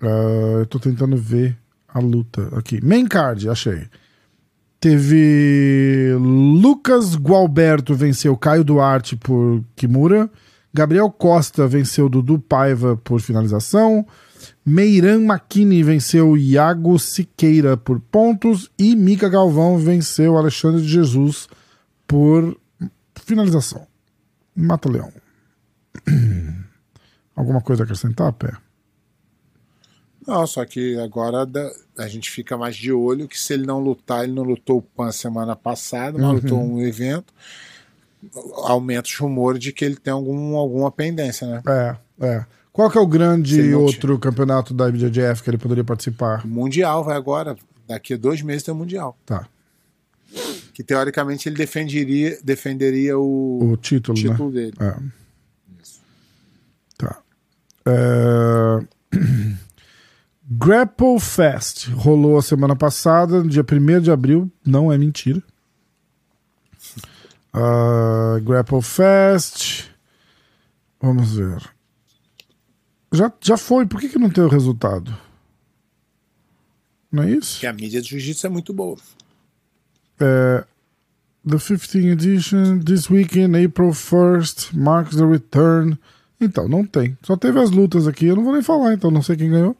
[0.00, 2.80] Ah, eu tentando ver a luta aqui.
[2.84, 3.88] Main card, achei.
[4.80, 10.30] Teve Lucas Gualberto venceu Caio Duarte por Kimura.
[10.72, 14.06] Gabriel Costa venceu Dudu Paiva por finalização.
[14.64, 18.70] Meiran Makini venceu Iago Siqueira por pontos.
[18.78, 21.46] E Mica Galvão venceu Alexandre de Jesus
[22.06, 22.56] por
[23.22, 23.86] finalização.
[24.56, 25.12] Mata Leão.
[27.36, 28.50] Alguma coisa a acrescentar, Pé?
[30.26, 31.46] Não, só que agora
[31.98, 34.82] a gente fica mais de olho que se ele não lutar, ele não lutou o
[34.82, 36.24] PAN semana passada, Uhum.
[36.32, 37.32] mas lutou um evento,
[38.64, 41.62] aumenta os rumores de que ele tem algum, alguma pendência, né?
[41.66, 42.46] É, é.
[42.72, 46.46] Qual que é o grande não outro campeonato da IBJJF que ele poderia participar?
[46.46, 47.56] Mundial vai agora,
[47.88, 49.18] daqui a dois meses tem o Mundial.
[49.26, 49.46] Tá.
[50.74, 54.30] Que teoricamente ele defenderia, defenderia o, O título, né?
[54.30, 54.74] título dele.
[54.78, 54.96] É.
[56.96, 57.18] Tá.
[57.86, 59.16] É...
[60.50, 65.40] Grapple Fest rolou a semana passada, no dia 1 de abril, não é mentira.
[67.52, 69.84] Ah, Grapple Fest.
[71.00, 71.70] Vamos ver.
[73.12, 75.16] Já, já foi, por que, que não tem o resultado?
[77.12, 77.60] Não é isso?
[77.60, 78.96] Que a mídia de jiu-jitsu é muito boa.
[80.20, 80.64] Uh,
[81.48, 85.96] the 15th edition this weekend, April 1st, marks the return.
[86.40, 87.16] Então, não tem.
[87.22, 88.26] Só teve as lutas aqui.
[88.26, 89.76] Eu não vou nem falar, então não sei quem ganhou.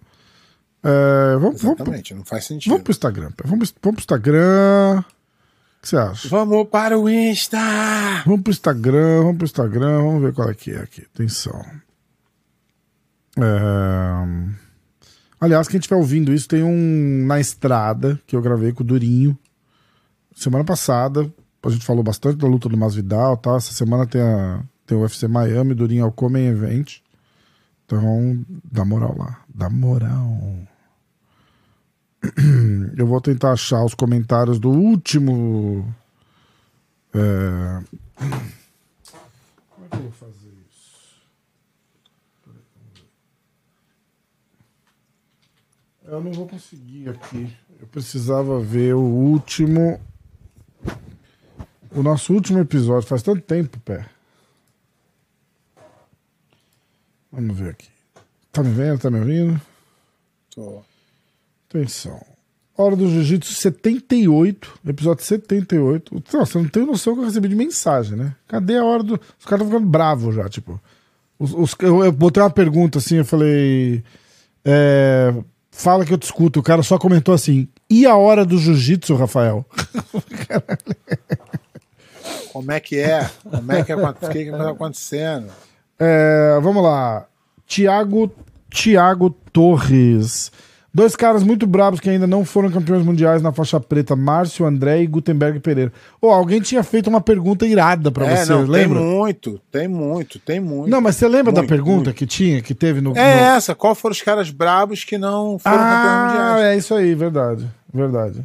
[0.83, 2.71] Uh, vamos, vamos, pro- Exatamente, não faz sentido.
[2.71, 3.31] vamos pro Instagram.
[3.45, 5.01] Vamos, vamos pro Instagram.
[5.01, 6.29] O que você acha?
[6.29, 7.59] Vamos para o Insta!
[8.27, 11.07] Vamos pro Instagram, vamos pro Instagram, vamos ver qual é que é aqui.
[11.15, 11.65] Atenção.
[13.39, 14.61] É...
[15.41, 19.39] Aliás, quem estiver ouvindo isso, tem um na estrada que eu gravei com o Durinho.
[20.37, 23.57] Semana passada, a gente falou bastante da luta do Masvidal, tá?
[23.57, 26.99] Essa semana tem, a, tem o UFC Miami, Durinho é o Come Event.
[27.87, 29.41] Então, dá moral lá.
[29.53, 30.39] Dá moral.
[33.01, 35.87] Eu vou tentar achar os comentários do último
[37.15, 37.83] é...
[39.71, 41.23] Como é que eu vou fazer isso?
[46.05, 47.57] Eu não vou conseguir aqui.
[47.81, 50.01] Eu precisava ver o último.
[51.93, 53.09] O nosso último episódio.
[53.09, 54.09] Faz tanto tempo, pé.
[57.33, 57.89] Vamos ver aqui.
[58.53, 59.01] Tá me vendo?
[59.01, 59.59] Tá me ouvindo?
[60.51, 60.83] Tô.
[61.69, 62.30] Atenção.
[62.77, 66.23] Hora do Jiu-Jitsu 78, episódio 78.
[66.33, 68.35] Nossa, eu não tenho noção que eu recebi de mensagem, né?
[68.49, 69.15] Cadê a hora do.
[69.39, 70.81] Os caras estão ficando bravos já, tipo.
[71.39, 74.03] Os, os- eu, eu botei uma pergunta assim, eu falei.
[74.65, 75.35] é,
[75.71, 76.61] fala que eu te escuto.
[76.61, 77.69] O cara só comentou assim.
[77.89, 79.67] E a hora do jiu-jitsu, Rafael?
[82.53, 83.31] Como é que é?
[83.49, 85.49] Como é que, aconte- o que que tá acontecendo?
[85.99, 87.27] É, vamos lá.
[87.67, 88.33] Tiago
[88.71, 90.51] Tiago Torres.
[90.93, 95.01] Dois caras muito bravos que ainda não foram campeões mundiais na faixa preta, Márcio André
[95.03, 95.93] e Gutenberg Pereira.
[96.21, 98.99] Ô, alguém tinha feito uma pergunta irada pra é, você, não, lembra?
[98.99, 100.91] tem muito, tem muito, tem muito.
[100.91, 102.15] Não, mas você lembra da Muito, pergunta muito.
[102.15, 103.11] que tinha, que teve no.
[103.17, 106.63] É no- essa, qual foram os caras brabos que não foram campeões Ah, mundiais?
[106.65, 107.71] é isso aí, verdade.
[107.95, 108.43] Verdade.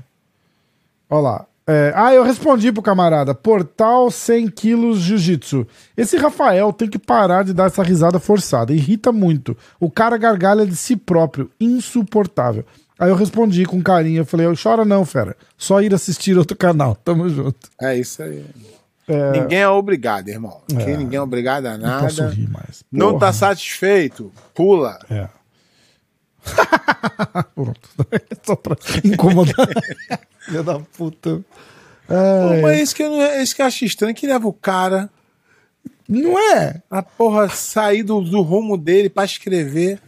[1.09, 1.45] Olha lá.
[1.67, 3.33] É, ah, eu respondi pro camarada.
[3.33, 5.65] Portal 100 quilos jiu-jitsu.
[5.97, 8.71] Esse Rafael tem que parar de dar essa risada forçada.
[8.71, 9.57] Irrita muito.
[9.79, 11.49] O cara gargalha de si próprio.
[11.59, 12.63] Insuportável.
[12.99, 14.21] Aí eu respondi com carinho.
[14.21, 15.35] Eu falei, chora não, fera.
[15.57, 16.95] Só ir assistir outro canal.
[17.03, 17.69] Tamo junto.
[17.81, 18.45] É isso aí.
[19.07, 20.61] É, Ninguém é obrigado, irmão.
[20.71, 22.33] Aqui ninguém é obrigado a não posso nada.
[22.33, 22.83] rir mais.
[22.91, 24.31] Não tá satisfeito?
[24.53, 24.97] Pula.
[25.09, 25.27] É.
[27.55, 27.89] Pronto.
[28.43, 29.67] Só pra incomodar.
[30.45, 31.41] Filha da puta.
[32.07, 34.47] Pô, É, mas isso que, eu, não- é isso que eu acho estranho, que leva
[34.47, 35.09] o cara
[36.07, 36.81] não é?
[36.89, 39.99] a porra sair do, do rumo dele pra escrever.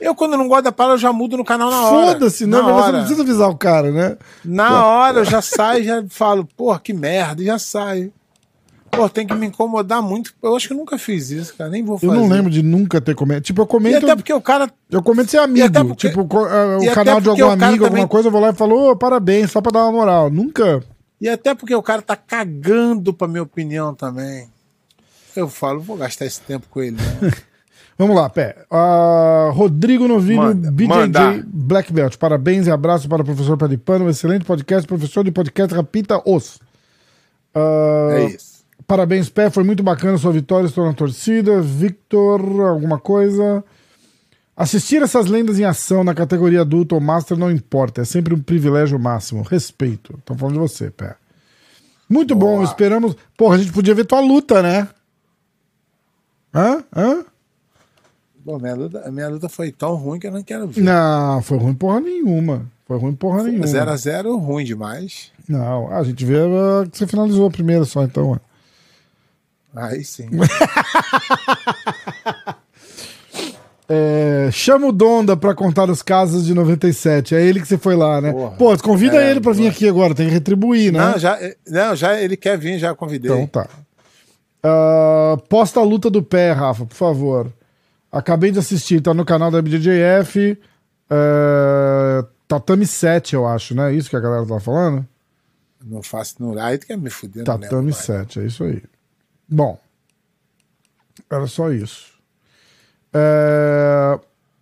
[0.00, 2.12] Eu, quando não gosto da parada, eu já mudo no canal na hora.
[2.12, 4.16] Foda-se, não, mas você não precisa avisar o cara, né?
[4.44, 8.12] Na hora eu já saio, já falo, porra, que merda, e já saio.
[8.90, 10.32] Pô, tem que me incomodar muito.
[10.42, 11.70] Eu acho que eu nunca fiz isso, cara.
[11.70, 12.20] Nem vou Eu fazer.
[12.20, 13.44] não lembro de nunca ter comentado.
[13.44, 14.04] Tipo, eu E comento.
[14.06, 14.70] até porque o cara.
[14.90, 15.58] Eu comento ser amigo.
[15.58, 17.88] E até porque- tipo, e o até canal de porque algum o cara amigo, alguma
[17.90, 20.30] também- coisa, eu vou lá e falo, ô, parabéns, só pra dar uma moral.
[20.30, 20.82] Nunca.
[21.20, 24.48] E até porque o cara tá cagando pra minha opinião também.
[25.36, 26.96] Eu falo, vou gastar esse tempo com ele.
[26.96, 27.30] Não.
[27.98, 28.54] Vamos lá, pé.
[28.70, 31.44] Ah, Rodrigo Novilho, Manda, BJJ manda.
[31.48, 32.16] Black Belt.
[32.16, 34.04] Parabéns e abraços para o professor Pé de Pano.
[34.04, 36.60] Um excelente podcast, professor de podcast Rapita Os.
[37.52, 38.57] Ah, É isso.
[38.88, 39.50] Parabéns, Pé.
[39.50, 40.66] Foi muito bacana sua vitória.
[40.66, 41.60] Estou na torcida.
[41.60, 43.62] Victor, alguma coisa?
[44.56, 48.00] Assistir essas lendas em ação na categoria adulto ou master não importa.
[48.00, 49.42] É sempre um privilégio máximo.
[49.42, 50.14] Respeito.
[50.18, 51.16] Estão falando de você, Pé.
[52.08, 52.62] Muito bom.
[52.62, 53.14] Esperamos.
[53.36, 54.88] Porra, a gente podia ver tua luta, né?
[56.54, 56.82] Hã?
[56.96, 57.24] Hã?
[58.42, 60.80] Bom, minha luta, minha luta foi tão ruim que eu não quero ver.
[60.80, 62.66] Não, foi ruim porra nenhuma.
[62.86, 63.66] Foi ruim porra nenhuma.
[63.66, 65.30] 0x0 ruim demais.
[65.46, 68.40] Não, a gente vê ah, que você finalizou a primeira só, então.
[69.74, 70.28] Aí sim.
[73.90, 77.34] É, chama o Donda pra contar os casos de 97.
[77.34, 78.32] É ele que você foi lá, né?
[78.32, 78.50] Porra.
[78.56, 80.98] Pô, convida É, ele pra vir aqui agora, tem que retribuir, né?
[80.98, 83.30] Não, já, não, já ele quer vir, já convidei.
[83.30, 83.66] Então tá.
[84.62, 87.50] Ah, posta a luta do pé, Rafa, por favor.
[88.12, 90.58] Acabei de assistir, tá no canal da BJJF.
[91.10, 93.90] é, Tatame 7, eu acho, né?
[93.90, 95.06] É isso que a galera tá falando?
[95.82, 96.34] Não faço.
[96.40, 97.96] Não, aí tu quer me lembro Tatame mais.
[97.96, 98.82] 7, é isso aí.
[99.48, 99.80] Bom,
[101.30, 102.12] era só isso.
[103.12, 104.18] É,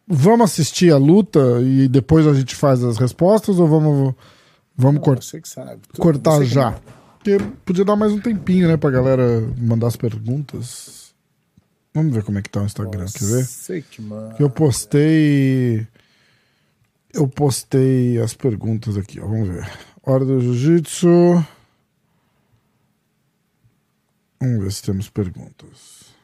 [0.09, 4.15] Vamos assistir a luta e depois a gente faz as respostas ou vamos,
[4.77, 5.01] vamos.
[5.93, 6.79] Tu- cortar você que- já?
[7.19, 11.13] Porque podia dar mais um tempinho, né, pra galera mandar as perguntas.
[11.93, 13.45] Vamos ver como é que tá o Instagram, quer ver?
[13.45, 14.37] Sei que, mano.
[14.39, 15.89] Eu postei.
[17.13, 19.27] Eu postei as perguntas aqui, ó.
[19.27, 19.69] Vamos ver.
[20.05, 21.45] Hora do Jiu-Jitsu.
[24.41, 26.15] Vamos ver se temos perguntas.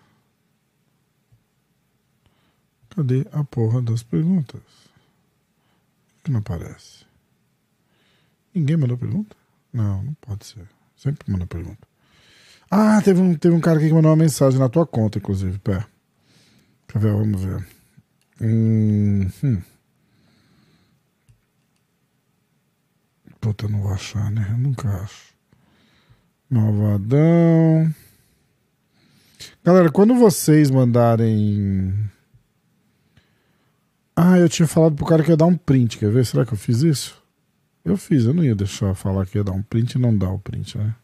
[2.90, 4.60] Cadê a porra das perguntas?
[6.22, 7.06] Que não aparece?
[8.54, 9.34] Ninguém mandou pergunta?
[9.72, 10.68] Não, não pode ser.
[10.96, 11.88] Sempre manda pergunta.
[12.70, 15.58] Ah, teve um, teve um cara aqui que mandou uma mensagem na tua conta, inclusive,
[15.58, 15.86] pé.
[16.88, 17.12] Quer ver?
[17.12, 17.66] Vamos ver.
[18.40, 19.62] Hum, hum.
[23.40, 24.46] Puta, não vou achar, né?
[24.50, 25.31] Eu nunca acho.
[26.52, 27.90] Malvadão.
[29.64, 31.94] Galera, quando vocês mandarem.
[34.14, 35.96] Ah, eu tinha falado pro cara que ia dar um print.
[35.96, 36.26] Quer ver?
[36.26, 37.22] Será que eu fiz isso?
[37.82, 40.30] Eu fiz, eu não ia deixar falar que ia dar um print e não dar
[40.30, 40.94] o print, né?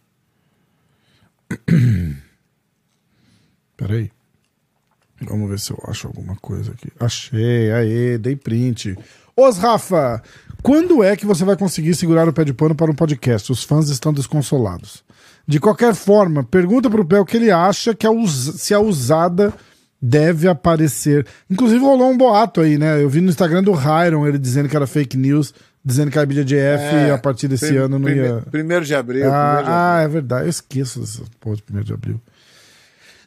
[3.74, 4.12] Peraí.
[5.22, 6.92] Vamos ver se eu acho alguma coisa aqui.
[7.00, 8.96] Achei, aê, dei print.
[9.34, 10.22] Os Rafa,
[10.62, 13.50] quando é que você vai conseguir segurar o pé de pano para um podcast?
[13.50, 15.02] Os fãs estão desconsolados.
[15.48, 19.50] De qualquer forma, pergunta pro pé o que ele acha que a se a usada
[20.00, 21.26] deve aparecer.
[21.48, 23.02] Inclusive rolou um boato aí, né?
[23.02, 26.22] Eu vi no Instagram do Hyron ele dizendo que era fake news, dizendo que a
[26.22, 28.42] IBJJF É, a partir desse ano não ia.
[28.50, 29.24] Primeiro de abril.
[29.24, 30.04] Ah, primeiro de ah, abril.
[30.04, 30.44] é verdade.
[30.44, 32.20] Eu esqueço dessa porra de 1 de abril.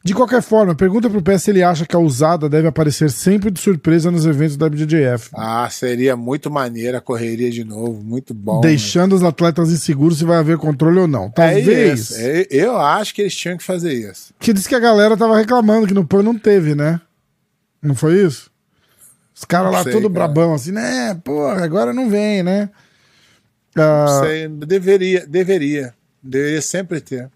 [0.03, 3.51] De qualquer forma, pergunta pro Pé se ele acha que a usada deve aparecer sempre
[3.51, 5.29] de surpresa nos eventos da IBJJF.
[5.35, 8.61] Ah, seria muito maneira a correria de novo, muito bom.
[8.61, 11.25] deixando os atletas inseguros se vai haver controle ou não.
[11.25, 11.99] É Talvez.
[11.99, 12.13] isso.
[12.17, 14.33] É- Eu acho que eles tinham que fazer isso.
[14.39, 16.99] Que disse que a galera tava reclamando que no PAN não teve, né?
[17.79, 18.49] Não foi isso?
[19.35, 20.13] Os caras lá sei, todo cara.
[20.27, 21.13] brabão, assim, né?
[21.23, 22.69] Porra, agora não vem, né?
[23.75, 25.93] Ah, Sei, deveria, deveria.
[26.21, 27.29] Deveria sempre ter.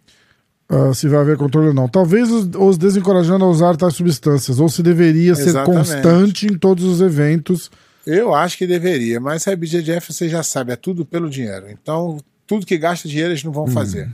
[0.69, 1.87] Ah, se vai haver controle ou não.
[1.87, 5.77] Talvez os, os desencorajando a usar tais substâncias, ou se deveria ser Exatamente.
[5.77, 7.69] constante em todos os eventos.
[8.05, 11.65] Eu acho que deveria, mas a IBJJF você já sabe, é tudo pelo dinheiro.
[11.69, 13.55] Então, tudo que gasta dinheiro eles não Hum.
[13.55, 14.09] vão fazer.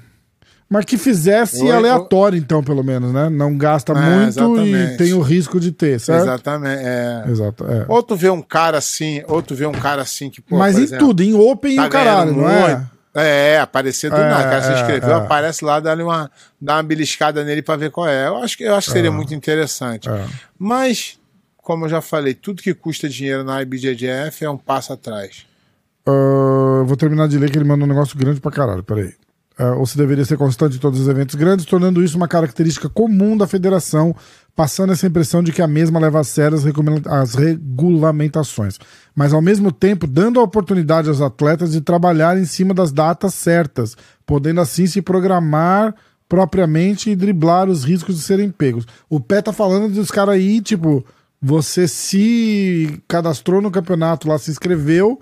[0.69, 3.29] Mas que fizesse Eu- eu- aleatório, então, pelo menos, né?
[3.29, 4.97] Não gasta É, muito e exatamente.
[4.97, 6.21] tem o risco de ter, certo?
[6.23, 6.81] Exatamente.
[6.81, 7.25] É.
[7.27, 7.65] Exato.
[7.65, 7.85] é.
[7.89, 10.77] Ou tu vê um cara assim, ou tu vê um cara assim que, pô, Mas
[10.79, 12.85] em exemplo, tudo, em Open tá e o caralho, não é?
[13.13, 14.43] É, aparecer do É, nada.
[14.43, 15.13] Cara se é, inscreveu, é.
[15.15, 18.27] aparece lá, dá, uma, dá uma beliscada nele pra ver qual é.
[18.27, 20.09] Eu acho que, eu acho que seria muito interessante.
[20.09, 20.25] É.
[20.57, 21.19] Mas,
[21.57, 25.45] como eu já falei, tudo que custa dinheiro na IBJJF é um passo atrás.
[26.05, 29.13] Eu vou terminar de ler que ele mandou um negócio grande pra caralho, peraí.
[29.57, 32.89] Ah, ou se deveria ser constante em todos os eventos grandes, tornando isso uma característica
[32.89, 34.15] comum da federação,
[34.55, 36.57] passando essa impressão de que a mesma leva a sério
[37.05, 38.79] as, regulamentações.
[39.13, 43.33] Mas ao mesmo tempo, dando a oportunidade aos atletas de trabalhar em cima das datas
[43.33, 45.93] certas, podendo assim se programar
[46.29, 48.87] propriamente e driblar os riscos de serem pegos.
[49.09, 51.05] O Pé tá falando dos caras aí, tipo,
[51.41, 55.19] você se cadastrou no campeonato lá, se inscreveu,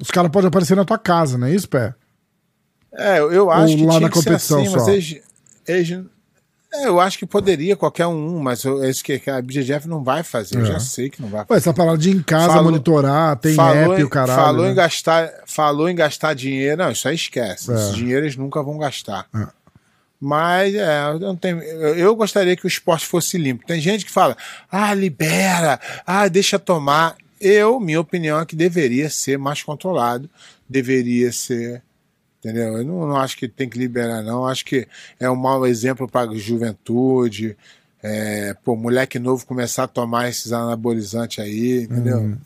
[0.00, 1.94] os caras podem aparecer na tua casa, não é isso, Pé?
[2.92, 5.20] É, eu eu acho Ou que lá tinha na que ser assim, mas eles,
[5.66, 6.04] eles-
[6.72, 10.02] é, eu acho que poderia qualquer um, mas eu, é isso que a BGF não
[10.04, 10.56] vai fazer.
[10.56, 10.66] Eu É.
[10.66, 13.92] já sei que não vai Ué, essa parada de em casa Falou- monitorar, tem falou
[13.92, 14.40] app em, e o caralho.
[14.42, 14.72] falou, né?
[14.72, 16.76] em gastar, falou em gastar dinheiro.
[16.82, 17.70] Não, isso aí esquece.
[17.70, 17.74] É.
[17.74, 19.26] Esse dinheiro eles nunca vão gastar.
[19.34, 19.46] É.
[20.20, 23.64] Mas é, eu, não tenho, eu, eu gostaria que o esporte fosse limpo.
[23.66, 24.36] Tem gente que fala,
[24.70, 27.16] ah, libera, ah, deixa tomar.
[27.40, 30.28] Eu, minha opinião é que deveria ser mais controlado,
[30.68, 31.82] deveria ser.
[32.38, 32.78] Entendeu?
[32.78, 34.46] Eu não, não acho que tem que liberar, não.
[34.46, 34.86] Acho que
[35.18, 37.56] é um mau exemplo para a juventude.
[38.02, 42.36] É, pô, moleque novo começar a tomar esses anabolizantes aí, entendeu?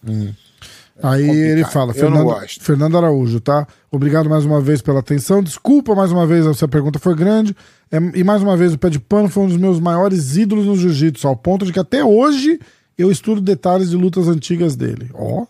[1.03, 1.51] Aí complicado.
[1.51, 2.35] ele fala, Fernando.
[2.61, 3.67] Fernando Araújo, tá?
[3.91, 5.43] Obrigado mais uma vez pela atenção.
[5.43, 7.55] Desculpa mais uma vez, essa pergunta foi grande.
[7.91, 10.67] É, e mais uma vez, o Pé de Pano foi um dos meus maiores ídolos
[10.67, 12.59] no jiu-jitsu, ao ponto de que até hoje
[12.97, 15.11] eu estudo detalhes de lutas antigas dele.
[15.13, 15.47] Ó.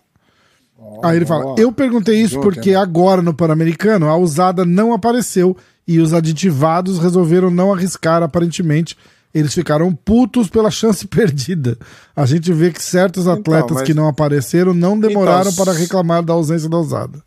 [1.03, 1.55] Aí ele fala.
[1.59, 2.77] Eu perguntei isso porque hein?
[2.77, 8.97] agora no Pan-Americano a usada não apareceu e os aditivados resolveram não arriscar, aparentemente.
[9.35, 11.79] Eles ficaram putos pela chance perdida.
[12.15, 16.23] A gente vê que certos atletas mas- que não apareceram não demoraram Então, para reclamar
[16.23, 17.23] da ausência da usada.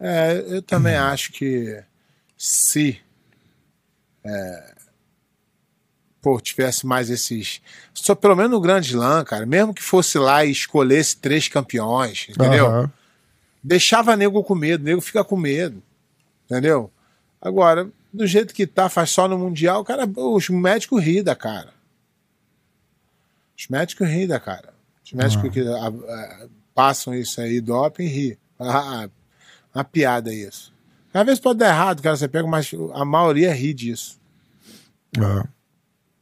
[0.00, 1.80] É, eu também acho que
[2.36, 2.98] se
[4.24, 4.74] é,
[6.28, 7.62] pô, tivesse mais esses.
[7.94, 12.26] Só pelo menos no Grande Slam, cara, mesmo que fosse lá e escolhesse três campeões,
[12.28, 12.66] entendeu?
[12.66, 12.92] Aham.
[13.64, 15.82] Deixava nego com medo, nego fica com medo.
[16.44, 16.90] Entendeu?
[17.40, 21.72] Agora, do jeito que tá, faz só no Mundial, cara, os médicos riem da cara.
[23.58, 24.74] Os médicos riem da cara.
[25.02, 28.38] Os médicos que ah, ah, passam isso aí, doping, ri.
[28.60, 29.08] Ah,
[29.74, 30.74] uma piada isso.
[31.14, 34.20] Às vezes pode dar errado, cara, você pega, mas a maioria ri disso.
[35.16, 35.57] É.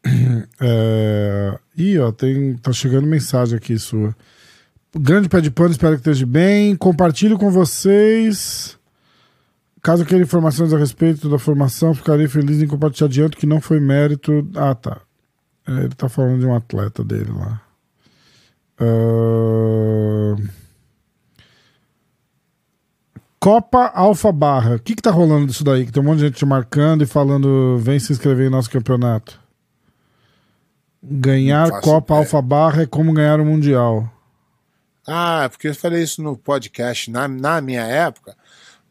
[0.61, 1.59] É...
[1.77, 2.55] Ih, ó, tem...
[2.57, 4.15] tá chegando mensagem aqui sua.
[4.99, 6.75] Grande pé de pano, espero que esteja bem.
[6.77, 8.79] Compartilho com vocês.
[9.83, 13.07] Caso queira informações a respeito da formação, ficarei feliz em compartilhar.
[13.07, 14.49] Adianto que não foi mérito.
[14.57, 15.01] Ah, tá.
[15.67, 17.61] É, Ele tá falando de um atleta dele lá.
[18.79, 20.37] Ah,
[23.39, 24.75] Copa Alfa Barra.
[24.75, 25.87] O que, que tá rolando disso daí?
[25.87, 28.69] Que tem um monte de gente te marcando e falando: vem se inscrever em nosso
[28.71, 29.39] campeonato.
[31.09, 32.21] Ganhar Copa ideia.
[32.25, 34.11] Alfa Barra é como ganhar o Mundial.
[35.07, 37.11] Ah, é porque eu falei isso no podcast.
[37.11, 38.35] Na, na minha época,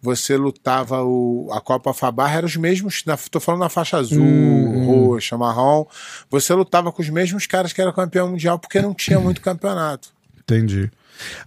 [0.01, 3.03] você lutava o, a Copa Fabar era os mesmos.
[3.29, 5.85] Tô falando na faixa azul, Hum, roxa, marrom.
[6.29, 10.09] Você lutava com os mesmos caras que eram campeão mundial porque não tinha muito campeonato.
[10.39, 10.89] Entendi.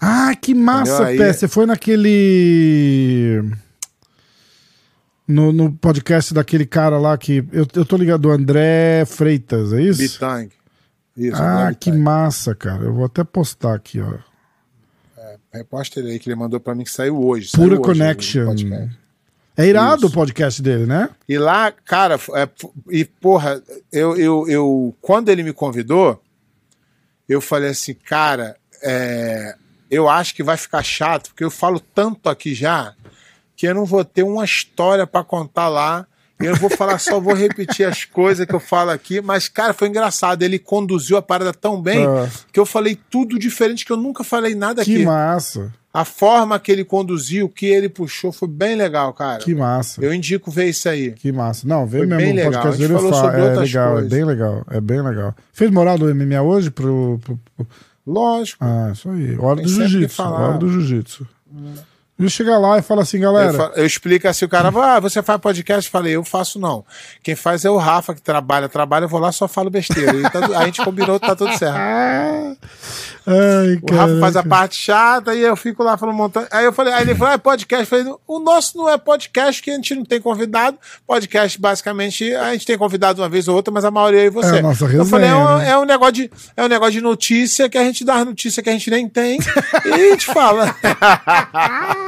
[0.00, 1.18] Ah, que massa, Entendeu?
[1.18, 1.26] Pé.
[1.28, 3.42] Aí- Você foi naquele.
[5.26, 7.44] No, no podcast daquele cara lá que.
[7.52, 10.00] Eu, eu tô ligado, do André Freitas, é isso?
[10.00, 10.48] Bitang.
[11.18, 12.04] Isso, ah, que Bitang.
[12.04, 12.84] massa, cara.
[12.84, 14.18] Eu vou até postar aqui, ó.
[15.52, 17.48] Reposta ele aí que ele mandou pra mim que saiu hoje.
[17.48, 18.46] saiu Pura hoje, Connection.
[18.46, 18.98] podcast.
[19.56, 20.06] É irado Isso.
[20.06, 21.10] o podcast dele, né?
[21.28, 22.48] E lá, cara, é,
[22.90, 23.60] e porra,
[23.90, 26.22] eu, eu, eu, quando ele me convidou,
[27.28, 29.56] eu falei assim, cara, é,
[29.90, 32.94] eu acho que vai ficar chato, porque eu falo tanto aqui já,
[33.56, 36.06] que eu não vou ter uma história pra contar lá.
[36.40, 39.88] Eu vou falar, só vou repetir as coisas que eu falo aqui, mas, cara, foi
[39.88, 40.42] engraçado.
[40.42, 42.28] Ele conduziu a parada tão bem Ah.
[42.52, 45.04] que eu falei tudo diferente, que eu nunca falei nada Que aqui.
[45.04, 45.72] massa.
[45.92, 49.38] A forma que ele conduziu, o que ele puxou, foi bem legal, cara.
[49.42, 50.00] Que massa.
[50.04, 51.10] Eu indico ver isso aí.
[51.12, 51.66] Que massa.
[51.66, 52.62] Não, vê Foi mesmo bem o legal.
[52.62, 52.94] A gente dele.
[52.94, 54.12] falou fa- sobre é outras legal, coisas.
[54.12, 54.64] é bem legal.
[54.70, 55.34] É bem legal.
[55.52, 57.18] Fez moral do MMA hoje pro.
[57.24, 57.66] pro- pro-
[58.06, 58.64] Lógico.
[58.64, 59.36] Ah, isso aí.
[59.38, 60.22] Hora Tem do que jiu-jitsu.
[60.22, 61.26] Hora do jiu-jitsu.
[62.20, 63.52] E chega lá e fala assim, Eu, galera.
[63.52, 65.86] fa- eu explico assim, o cara fala, ah, você faz podcast?
[65.88, 66.84] Eu falei, eu faço não.
[67.22, 70.12] Quem faz é o Rafa, que trabalha, trabalha, eu vou lá só falo besteira.
[70.16, 71.76] E tá- a gente combinou, tá tudo certo.
[73.30, 74.48] Ai, O Rafa faz a caraca.
[74.48, 76.46] parte chata e eu fico lá falando montão.
[76.50, 77.82] Aí eu falei, aí ele falou, ah, é podcast.
[77.84, 80.76] Eu falei, o nosso não é podcast, que a gente não tem convidado.
[81.06, 84.56] Podcast, basicamente, a gente tem convidado uma vez ou outra, mas a maioria é você.
[84.56, 85.70] É nossa eu falei, é um, resenha, né?
[85.70, 88.62] é um negócio de, é um negócio de notícia que a gente dá as notícias
[88.64, 89.38] que a gente nem tem
[89.84, 90.74] e a gente fala.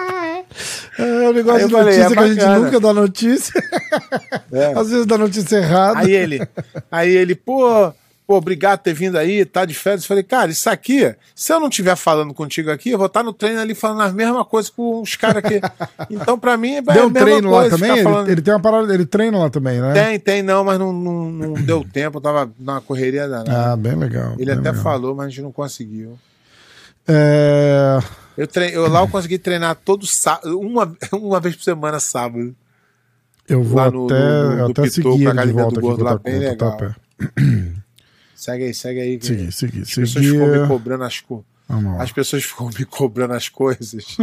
[0.99, 3.63] É o negócio Aí eu de falei, notícia é que a gente nunca dá notícia.
[4.53, 4.67] É.
[4.79, 6.01] Às vezes dá notícia errada.
[6.01, 6.41] Aí ele,
[6.91, 7.93] aí ele, pô,
[8.27, 10.03] pô, obrigado por ter vindo aí, tá de férias.
[10.03, 13.23] Eu falei, cara, isso aqui, se eu não estiver falando contigo aqui, eu vou estar
[13.23, 15.61] no treino ali falando as mesmas coisas com os caras aqui.
[16.11, 17.91] Então, pra mim, é Deu a um mesma treino lá coisa também?
[17.91, 19.93] ficar Ele, falando- ele tem uma parada, ele treina lá também, né?
[19.93, 23.73] Tem, tem, não, mas não, não, não deu tempo, eu tava numa correria danada.
[23.73, 24.33] Ah, bem legal.
[24.37, 24.83] ele bem até legal.
[24.83, 26.19] falou, mas a gente não conseguiu.
[27.07, 27.99] É...
[28.41, 28.73] Eu, tre...
[28.75, 32.55] eu lá eu consegui treinar todo sábado, uma, uma vez por semana, sábado.
[33.49, 35.79] Eu vou Lá no- até, no- no- eu no até seguir ele de volta do
[35.79, 36.57] aqui Gordo lá, com bem o legal.
[36.57, 36.95] Tatuapé.
[38.35, 39.19] Segue aí, segue aí.
[39.19, 41.45] que Seguir, seguir, As pessoas ficam me cobrando as coisas.
[41.99, 44.17] As pessoas ficam me cobrando as coisas.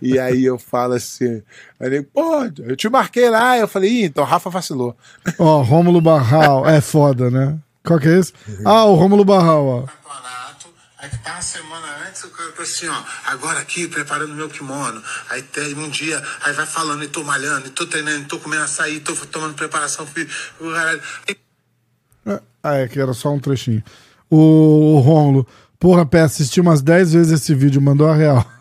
[0.00, 1.42] e aí eu falo assim,
[1.78, 3.58] aí ele, pô, eu te marquei lá.
[3.58, 4.96] Eu falei, Ih, então Rafa vacilou.
[5.38, 6.66] Ó, Rômulo Barral.
[6.68, 7.58] É foda, né?
[7.84, 8.32] Qual que é esse?
[8.64, 9.84] Ah, o Rômulo Barral, ó.
[11.04, 15.02] Aí tá uma semana antes, o cara tá assim, ó, agora aqui, preparando meu kimono,
[15.28, 18.38] aí tem um dia, aí vai falando, e tô malhando, e tô treinando, e tô
[18.38, 20.06] comendo açaí, tô tomando preparação.
[21.28, 21.36] E-
[22.62, 23.82] Ah, é que era só um trechinho.
[24.30, 25.46] O, o Rômulo.
[25.78, 28.53] Porra, Pé, assisti umas 10 vezes esse vídeo, mandou a real.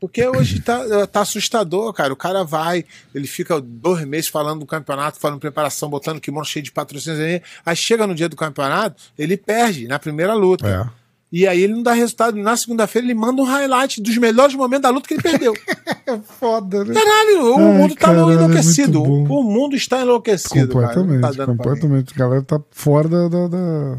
[0.00, 2.10] Porque hoje tá, tá assustador, cara.
[2.12, 2.84] O cara vai,
[3.14, 7.42] ele fica dois meses falando do campeonato, falando preparação, botando kimono cheio de patrocínios aí.
[7.66, 10.66] Aí chega no dia do campeonato, ele perde na primeira luta.
[10.66, 11.00] É.
[11.32, 12.36] E aí ele não dá resultado.
[12.38, 15.54] Na segunda-feira ele manda um highlight dos melhores momentos da luta que ele perdeu.
[16.40, 16.94] Foda, né?
[16.94, 19.02] Caralho, o Ai, mundo tá caralho, é enlouquecido.
[19.02, 19.24] bom.
[19.28, 20.74] O mundo está enlouquecido.
[20.74, 20.88] cara.
[20.94, 21.56] Completamente, tá pra mim.
[21.56, 22.12] completamente.
[22.14, 23.28] A galera tá fora da.
[23.28, 23.98] da, da-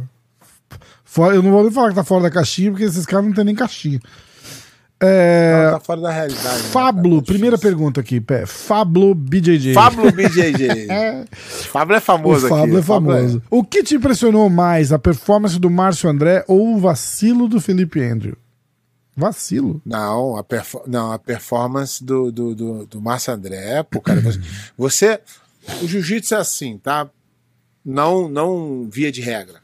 [1.06, 3.34] Fora, eu não vou nem falar que tá fora da caixinha, porque esses caras não
[3.34, 4.00] tem nem caixinha.
[5.04, 6.64] É, Tá fora da realidade.
[6.64, 7.22] né, Fablo?
[7.22, 7.76] Tá primeira difícil.
[7.78, 8.46] pergunta aqui, Pé.
[8.46, 9.74] Fablo BJJ.
[9.74, 10.88] Fablo BJJ.
[11.72, 12.56] Fablo é O famoso aqui.
[12.56, 13.42] Fablo é famoso.
[13.50, 18.00] O que te impressionou mais, a performance do Márcio André ou o vacilo do Felipe
[18.02, 18.36] Andrew?
[19.18, 19.82] Vacilo?
[19.86, 24.40] Não, a, perfo- não, a performance do, do, do, do Márcio André, pô, cara, você,
[24.78, 25.20] você-
[25.84, 27.10] O jiu-jitsu é assim, tá?
[27.84, 29.61] Não, não via de regra.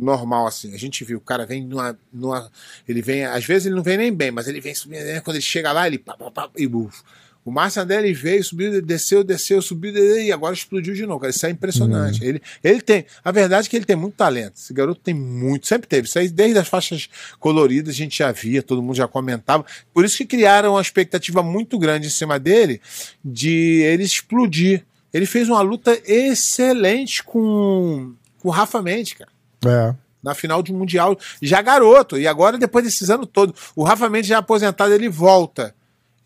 [0.00, 0.74] Normal, assim.
[0.74, 2.50] A gente viu, o cara vem numa, numa.
[2.88, 3.24] Ele vem.
[3.24, 5.04] Às vezes ele não vem nem bem, mas ele vem subindo.
[5.04, 5.20] né?
[5.20, 5.98] Quando ele chega lá, ele.
[5.98, 7.02] Pá, pá, pá, e buf.
[7.42, 11.20] O Márcio André ele veio, subiu, desceu, desceu, subiu, e agora explodiu de novo.
[11.20, 11.30] Cara.
[11.30, 12.22] Isso é impressionante.
[12.22, 13.06] Ele, ele tem.
[13.24, 14.56] A verdade é que ele tem muito talento.
[14.56, 16.06] Esse garoto tem muito, sempre teve.
[16.06, 19.64] Isso aí, desde as faixas coloridas, a gente já via, todo mundo já comentava.
[19.92, 22.80] Por isso que criaram uma expectativa muito grande em cima dele
[23.24, 24.84] de ele explodir.
[25.12, 29.94] Ele fez uma luta excelente com, com o Rafa Mendes, cara É.
[30.22, 32.18] na final de um Mundial, já garoto.
[32.18, 35.74] E agora, depois desses anos todos, o Rafa Mendes já aposentado, ele volta.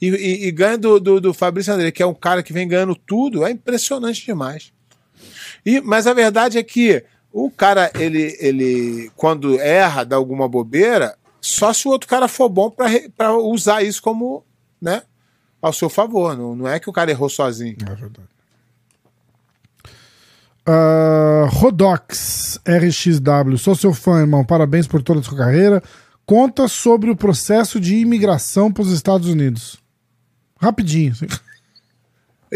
[0.02, 2.66] E, e- e ganha do, do, do Fabrício André, que é um cara que vem
[2.66, 4.72] ganhando tudo, é impressionante demais.
[5.64, 11.16] E, mas a verdade é que o cara, ele, ele quando erra, dá alguma bobeira,
[11.40, 14.44] só se o outro cara for bom para usar isso como,
[14.80, 15.02] né,
[15.62, 16.36] ao seu favor.
[16.36, 17.76] Não, não é que o cara errou sozinho.
[17.82, 18.28] É verdade.
[20.66, 24.44] Ah, Rodox RXW, sou seu fã, irmão.
[24.44, 25.82] Parabéns por toda a sua carreira.
[26.24, 29.76] Conta sobre o processo de imigração para os Estados Unidos.
[30.58, 31.12] Rapidinho.
[31.12, 31.26] assim.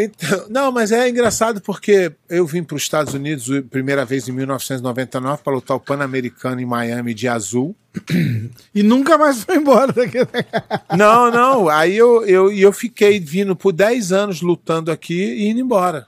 [0.01, 4.29] Então, não, mas é engraçado porque eu vim para os Estados Unidos a primeira vez
[4.29, 7.75] em 1999 para lutar o Pan-Americano em Miami de azul.
[8.73, 10.19] E nunca mais foi embora daqui.
[10.97, 11.69] Não, não.
[11.69, 16.07] Aí eu, eu, eu fiquei vindo por 10 anos lutando aqui e indo embora.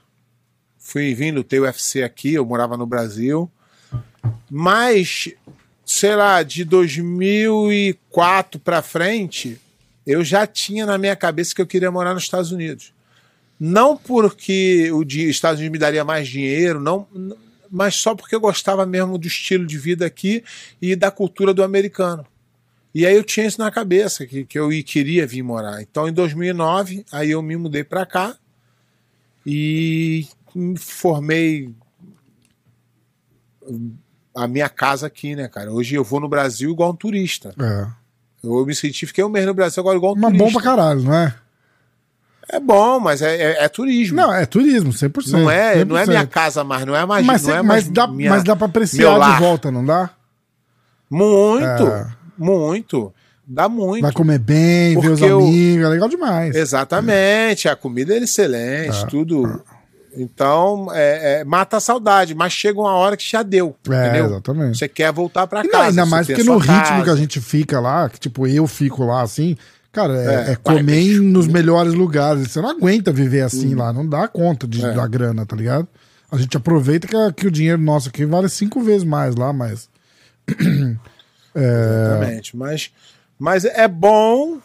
[0.83, 3.49] Fui vindo, lutei UFC aqui, eu morava no Brasil.
[4.49, 5.29] Mas,
[5.85, 9.59] sei lá, de 2004 para frente,
[10.05, 12.93] eu já tinha na minha cabeça que eu queria morar nos Estados Unidos.
[13.59, 17.07] Não porque o di- Estados Unidos me daria mais dinheiro, não,
[17.69, 20.43] mas só porque eu gostava mesmo do estilo de vida aqui
[20.81, 22.25] e da cultura do americano.
[22.93, 25.81] E aí eu tinha isso na cabeça, que, que eu queria vir morar.
[25.81, 28.35] Então em 2009, aí eu me mudei para cá
[29.45, 30.27] e
[30.59, 31.73] me formei
[34.35, 35.71] a minha casa aqui, né, cara?
[35.71, 37.53] Hoje eu vou no Brasil igual um turista.
[37.59, 37.87] É.
[38.43, 40.45] Eu me senti, fiquei um mês no Brasil agora igual um Mas turista.
[40.45, 41.35] bom pra caralho, não é?
[42.49, 44.17] É bom, mas é, é- é turismo.
[44.17, 45.31] Não, é turismo, 100%.
[45.31, 46.07] Não é, não é 100%.
[46.09, 47.25] minha casa mais, não é mais.
[47.25, 50.09] Mas, não é mas, mais dá, minha- mas dá pra apreciar de volta, não dá?
[51.09, 52.07] Muito, É.
[52.37, 53.13] muito.
[53.45, 54.01] Dá muito.
[54.01, 56.55] Vai comer bem, ver os Porque eu- amigos, é legal demais.
[56.55, 59.61] Exatamente, a comida é excelente, Ah, tudo.
[60.15, 63.75] Então, é, é, mata a saudade, mas chega uma hora que já deu.
[63.89, 64.25] É, entendeu?
[64.25, 64.77] exatamente.
[64.77, 65.87] Você quer voltar pra E não, casa.
[65.87, 67.03] ainda mais porque no ritmo casa.
[67.03, 69.55] que a gente fica lá, que tipo, eu fico lá assim,
[69.91, 71.23] cara, é, É, é vai, comer bicho.
[71.23, 72.51] nos melhores lugares.
[72.51, 73.77] Você não aguenta viver assim Hum.
[73.77, 74.91] lá, não dá conta de, É.
[74.93, 75.87] da grana, tá ligado?
[76.31, 79.89] A gente aproveita que, que o dinheiro nosso aqui vale cinco vezes mais lá, mas.
[81.55, 82.55] Exatamente.
[82.55, 82.91] Mas,
[83.37, 84.59] mas é bom.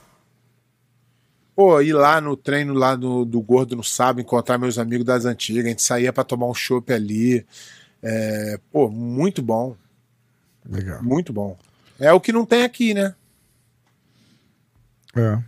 [1.57, 5.25] Pô, ir lá no treino lá do, do Gordo no sábado, encontrar meus amigos das
[5.25, 7.47] antigas, a gente saía pra tomar um chopp ali.
[8.03, 9.75] É, pô, muito bom,
[10.69, 11.03] Legal.
[11.03, 11.57] muito bom.
[11.99, 13.15] É o que não tem aqui, né?
[15.17, 15.39] É.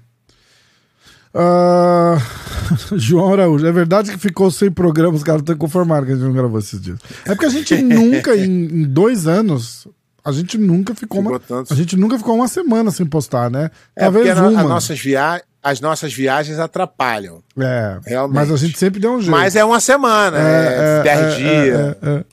[1.34, 2.16] Ah,
[2.96, 6.24] João Araújo, é verdade que ficou sem programa, os caras estão conformados que a gente
[6.24, 6.98] não gravou esses dias.
[7.26, 9.86] É porque a gente nunca, em, em dois anos,
[10.24, 11.72] a gente nunca ficou, Ficou uma, tanto.
[11.72, 13.70] a gente nunca ficou uma semana sem postar, né?
[13.94, 14.60] É Talvez porque a uma.
[14.62, 17.42] as, nossas via as nossas viagens atrapalham.
[17.58, 18.34] É, Realmente.
[18.34, 19.30] mas a gente sempre deu um jeito.
[19.30, 21.78] Mas é uma semana, é, dez dias.
[21.78, 22.24] É, é, é.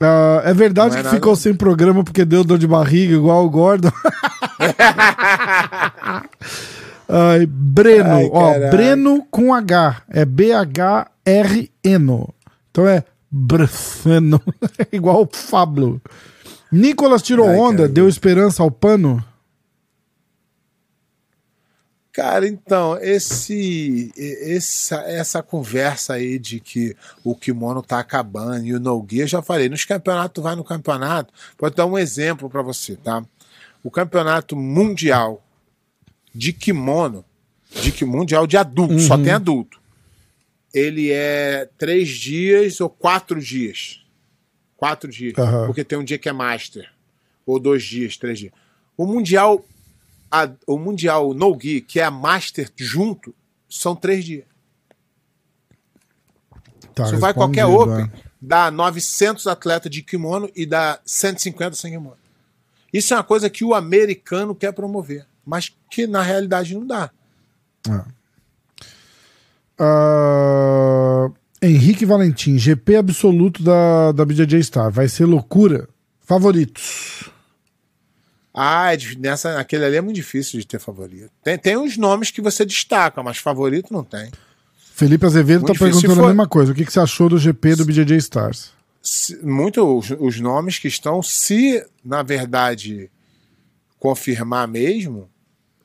[0.00, 1.16] Ah, é verdade Não é que nada.
[1.16, 3.90] ficou sem programa porque deu dor de barriga, igual o Gordon.
[7.08, 8.70] Ai, Breno, Ai, ó.
[8.70, 12.26] Breno com H, é B-H-R-N.
[12.70, 14.40] Então é Breno,
[14.92, 16.00] igual o Fablo.
[16.70, 17.88] Nicolas tirou Ai, onda, cara.
[17.88, 19.24] deu esperança ao pano.
[22.18, 28.80] Cara, então, esse, essa, essa conversa aí de que o kimono tá acabando e o
[28.80, 32.60] no guia, eu já falei, nos campeonatos, vai no campeonato, vou dar um exemplo pra
[32.60, 33.24] você, tá?
[33.84, 35.46] O campeonato mundial
[36.34, 37.24] de kimono,
[37.70, 39.80] de que mundial de adulto, só tem adulto.
[40.74, 44.04] Ele é três dias ou quatro dias.
[44.76, 45.38] Quatro dias.
[45.38, 45.66] Aham.
[45.66, 46.90] Porque tem um dia que é master.
[47.46, 48.52] Ou dois dias, três dias.
[48.96, 49.64] O mundial
[50.30, 53.34] a- o Mundial No Gi, que é a Master junto,
[53.68, 54.44] são três dias.
[56.94, 58.10] Tá, Se vai qualquer Open, é.
[58.40, 62.16] dá 900 atletas de kimono e dá 150 sem kimono.
[62.92, 67.10] Isso é uma coisa que o americano quer promover, mas que na realidade não dá.
[69.78, 71.30] Ah,
[71.62, 74.90] Henrique Valentim, GP absoluto da, da BJJ Star.
[74.90, 75.88] Vai ser loucura.
[76.20, 77.30] Favoritos.
[78.60, 81.30] Ah, é nessa, naquele ali é muito difícil de ter favorito.
[81.44, 84.30] Tem, tem uns nomes que você destaca, mas favorito não tem.
[84.94, 85.86] Felipe Azevedo tá difícil.
[85.92, 86.72] perguntando Se a for- mesma coisa.
[86.72, 88.72] O que, que você achou do GP do BJJ Stars?
[89.00, 93.08] Se- muito os, os nomes que estão, se na verdade
[94.00, 95.30] confirmar mesmo,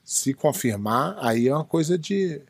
[0.03, 2.41] se confirmar, aí é uma coisa de.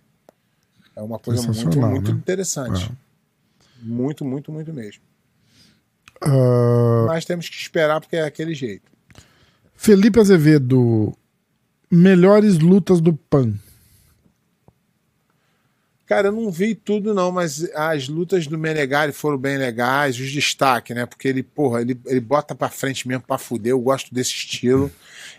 [0.96, 2.18] É uma coisa muito, muito né?
[2.18, 2.90] interessante.
[3.82, 5.02] Muito, muito, muito mesmo.
[6.22, 8.92] Ah, Mas temos que esperar porque é aquele jeito.
[9.84, 11.14] Felipe Azevedo,
[11.92, 13.54] melhores lutas do PAN.
[16.06, 20.32] Cara, eu não vi tudo, não, mas as lutas do Menegari foram bem legais, os
[20.32, 21.06] destaques, né?
[21.06, 23.72] Porque ele, porra, ele, ele bota pra frente mesmo pra fuder.
[23.72, 24.90] Eu gosto desse estilo.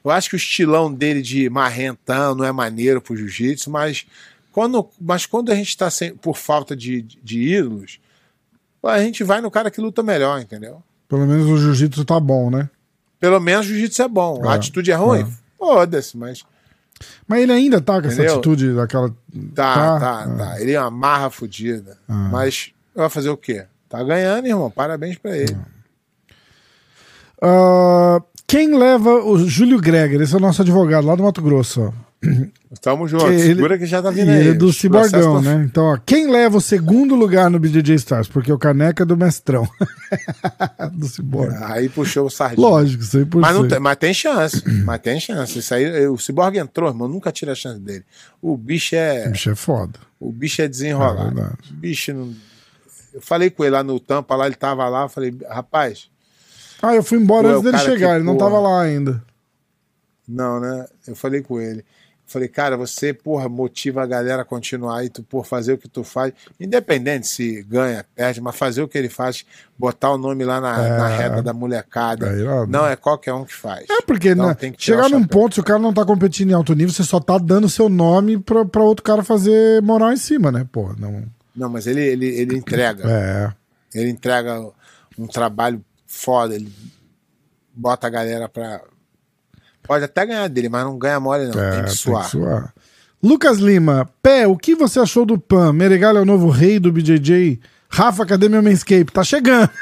[0.05, 4.05] Eu acho que o estilão dele de marrentão não é maneiro pro jiu-jitsu, mas
[4.53, 7.99] quando, mas quando a gente tá sem, por falta de, de ídolos,
[8.83, 10.83] pô, a gente vai no cara que luta melhor, entendeu?
[11.09, 12.69] Pelo menos o jiu-jitsu tá bom, né?
[13.25, 14.47] Pelo menos o jiu-jitsu é bom.
[14.47, 15.23] A É, atitude é ruim?
[15.23, 15.27] é.
[15.59, 16.45] Foda-se, mas
[17.27, 18.35] Mas ele ainda tá com essa Entendeu?
[18.35, 19.09] atitude daquela.
[19.55, 20.37] Tá, Tá, tá, é.
[20.37, 20.61] tá.
[20.61, 21.97] Ele é uma marra fodida.
[22.07, 23.65] Mas vai fazer o quê?
[23.89, 24.71] Tá ganhando, irmão.
[24.71, 25.57] Parabéns pra ele.
[27.43, 30.21] Ah, quem leva o Júlio Greger?
[30.21, 31.93] Esse é o nosso advogado lá do Mato Grosso.
[32.83, 33.27] Tamo junto.
[33.29, 34.49] Ele- Segura que já tá vindo aí.
[34.49, 35.65] é do Ciborgão, tão- né?
[35.65, 38.27] Então, ó, quem leva o segundo lugar no BJJ Stars?
[38.29, 39.69] Porque o Caneca é do Mestrão.
[40.93, 41.57] do Ciborgue.
[41.63, 42.67] Aí puxou o sardinha.
[42.67, 43.41] Lógico, 100%.
[43.41, 44.63] Mas, não tem, mas tem chance.
[44.85, 45.59] mas tem chance.
[45.59, 47.07] Isso aí, o Cyborg entrou, irmão.
[47.09, 48.05] Nunca tira a chance dele.
[48.43, 49.27] O bicho é.
[49.29, 49.99] O bicho é foda.
[50.19, 51.35] O bicho é É desenrolado.
[51.35, 51.59] verdade.
[51.71, 52.35] o bicho não.
[53.13, 55.03] Eu falei com ele lá no Tampa, lá ele tava lá.
[55.05, 56.09] Eu falei, rapaz,
[56.83, 58.51] Ah, eu fui embora Pô, é antes o dele chegar, que, ele não porra.
[58.51, 59.23] tava lá ainda.
[60.27, 60.85] não, né?
[61.07, 61.85] Eu falei com ele.
[62.27, 65.87] Falei, cara, você, porra, motiva a galera a continuar e tu, por fazer o que
[65.89, 69.45] tu faz, independente se ganha, perde, mas fazer o que ele faz,
[69.79, 70.97] botar o nome lá na, É.
[70.97, 72.27] na reta da molecada.
[72.29, 73.85] É não é qualquer um que faz.
[73.91, 76.75] É, porque Então, né, chegar num ponto, se o cara não tá competindo em alto
[76.75, 80.51] nível, você só tá dando seu nome pra, pra outro cara fazer moral em cima,
[80.51, 80.67] né?
[80.73, 81.25] Pô, não.
[81.55, 83.05] Não, mas ele, ele, ele entrega.
[83.09, 83.53] É.
[83.95, 84.67] Ele entrega
[85.19, 86.73] um trabalho foda, ele
[87.75, 88.81] bota a galera pra.
[89.85, 91.63] Pode até ganhar dele, mas não ganha mole, não.
[91.63, 92.25] é tem que suar.
[92.25, 92.75] suar.
[93.23, 95.73] Lucas Lima, Pé, o que você achou do Pan?
[95.73, 97.61] Meregalho é o novo rei do BJJ?
[97.89, 99.13] Rafa, cadê meu manscape?
[99.13, 99.71] Tá chegando.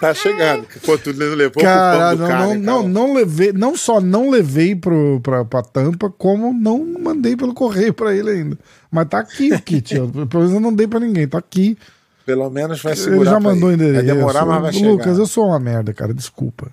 [0.00, 0.66] Tá chegando.
[0.84, 2.88] Pô, tu não levou Cara, pro não, cara, não, hein, não, cara?
[2.88, 7.94] não levei, não só não levei pro, pra, pra tampa, como não mandei pelo correio
[7.94, 8.58] pra ele ainda.
[8.90, 10.06] Mas tá aqui o kit, ó.
[10.26, 11.78] pelo menos eu não dei pra ninguém, tá aqui.
[12.26, 13.16] Pelo menos vai segurar.
[13.22, 14.06] Ele já mandou o endereço.
[14.06, 14.90] Vai demorar, mas vai chegar.
[14.90, 16.72] Lucas, eu sou uma merda, cara, desculpa.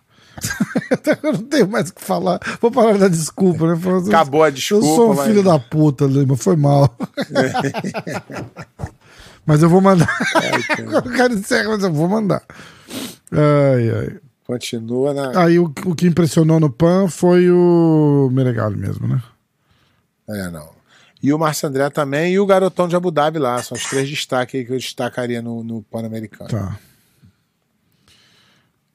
[1.23, 2.39] Eu não tenho mais o que falar.
[2.61, 3.79] Vou parar dar desculpa, né?
[4.07, 4.85] Acabou a Eu desculpa.
[4.85, 6.95] sou um mas- filho da puta, Lima, foi mal.
[9.45, 10.07] mas eu vou mandar.
[11.05, 12.43] o cara encerra, mas eu vou mandar.
[13.31, 14.17] Ai, ai.
[14.45, 15.43] Continua na.
[15.43, 19.21] Aí o, o que impressionou no PAN foi o Meregali mesmo, né?
[20.27, 20.69] É, não.
[21.21, 23.61] E o Márcio André também e o garotão de Abu Dhabi lá.
[23.61, 26.49] São os três destaques que eu destacaria no, no Pan-Americano.
[26.49, 26.79] Tá.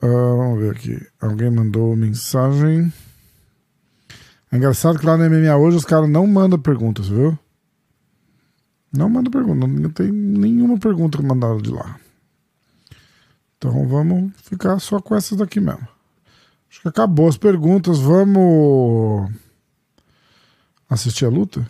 [0.05, 1.01] Ah, vamos ver aqui.
[1.19, 2.93] Alguém mandou mensagem.
[4.53, 7.39] É engraçado que lá no MMA hoje os caras não mandam perguntas, viu?
[8.93, 9.67] Não manda pergunta.
[9.67, 11.99] Não tem nenhuma pergunta que mandaram de lá.
[13.57, 15.89] Então vamos ficar só com essas daqui mesmo.
[16.69, 17.99] Acho que acabou as perguntas.
[17.99, 19.33] Vamos
[20.87, 21.67] assistir a luta?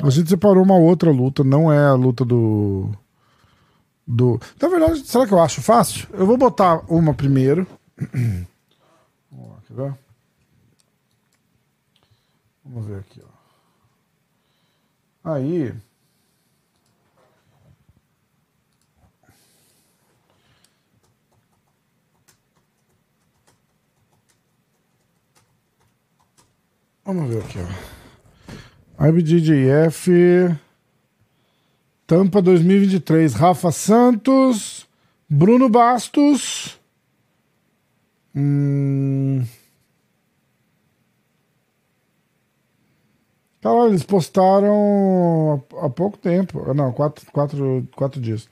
[0.00, 2.88] A gente separou uma outra luta, não é a luta do.
[4.10, 4.40] Do.
[4.60, 6.08] Na verdade, será que eu acho fácil?
[6.12, 7.66] Eu vou botar uma primeiro.
[9.30, 9.94] Vamos lá, quer ver?
[12.64, 13.22] Vamos ver aqui,
[15.24, 15.32] ó.
[15.32, 15.72] Aí.
[27.04, 29.06] Vamos ver aqui, ó.
[29.06, 30.58] IBJJF
[32.10, 33.34] Tampa 2023.
[33.34, 34.84] Rafa Santos,
[35.28, 36.76] Bruno Bastos.
[38.34, 39.44] Hum...
[43.60, 46.64] Caralho, eles postaram há, pouco tempo.
[46.68, 48.48] Ah, Não, quatro, quatro, quatro dias.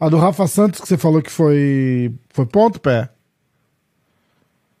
[0.00, 2.14] A do Rafa Santos, que você falou que foi.
[2.30, 3.10] Foi ponto pé?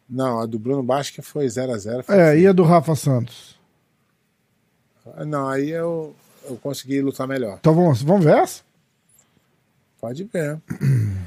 [0.08, 2.04] Não, a do Bruno Basque foi 0x0.
[2.08, 3.60] É, e a do Rafa Santos?
[5.26, 6.14] Não, aí eu,
[6.44, 7.56] eu consegui lutar melhor.
[7.60, 8.62] Então vamos, vamos ver essa?
[10.00, 10.58] Pode ver.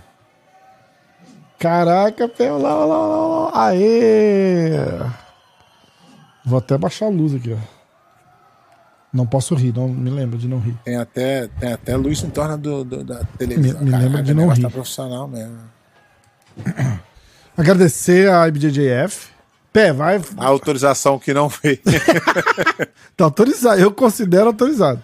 [1.59, 3.67] Caraca, pé, lá, lá, lá, lá.
[3.69, 4.71] Aê!
[6.45, 7.57] Vou até baixar a luz aqui, ó.
[9.11, 10.75] Não posso rir, não me lembro de não rir.
[10.83, 13.81] Tem até, tem até luz em torno do, do- da televisão.
[13.81, 14.61] Me- me lembra de não rir.
[14.61, 15.57] Tá profissional mesmo.
[17.57, 19.29] Agradecer a IBJJF.
[19.75, 20.21] Pé, vai.
[20.37, 21.79] A autorização que não veio.
[23.17, 23.81] Tá autorizado.
[23.81, 25.01] Eu considero autorizado.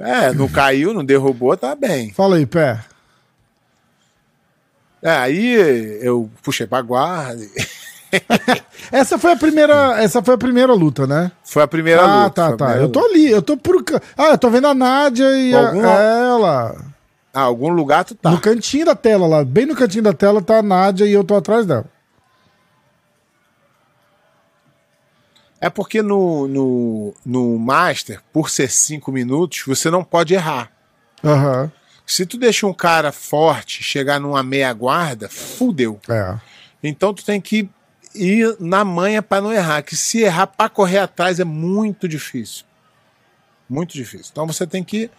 [0.00, 2.12] É, não caiu, não derrubou, tá bem.
[2.12, 2.80] Fala aí, Pé.
[5.02, 7.42] É, aí eu puxei pra guarda.
[8.90, 11.30] Essa foi a primeira, essa foi a primeira luta, né?
[11.44, 12.30] Foi a primeira ah, luta.
[12.34, 12.64] tá, foi a tá.
[12.66, 13.84] primeira Eu tô ali, eu tô por.
[14.16, 16.76] Ah, eu tô vendo a Nádia e a- Algum- ela.
[17.34, 18.30] Ah, algum lugar tu tá.
[18.30, 21.24] No cantinho da tela lá, bem no cantinho da tela tá a Nádia e eu
[21.24, 21.84] tô atrás dela.
[25.60, 30.70] É porque no, no, no Master, por ser cinco minutos, você não pode errar.
[31.24, 31.72] Aham.
[32.06, 35.98] Se tu deixa um cara forte chegar numa meia guarda, fudeu.
[36.08, 36.36] É.
[36.82, 37.68] Então tu tem que
[38.14, 39.82] ir na manha pra não errar.
[39.82, 42.64] Que se errar pra correr atrás é muito difícil.
[43.68, 44.28] Muito difícil.
[44.30, 45.10] Então você tem que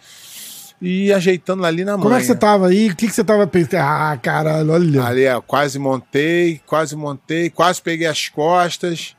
[0.80, 2.02] ir ajeitando ali na manha.
[2.02, 2.88] Como é que você tava aí?
[2.88, 3.82] O que, que você tava pensando?
[3.82, 5.04] Ah, caralho, olha.
[5.04, 9.14] Ali, ó, quase montei, quase montei, quase peguei as costas.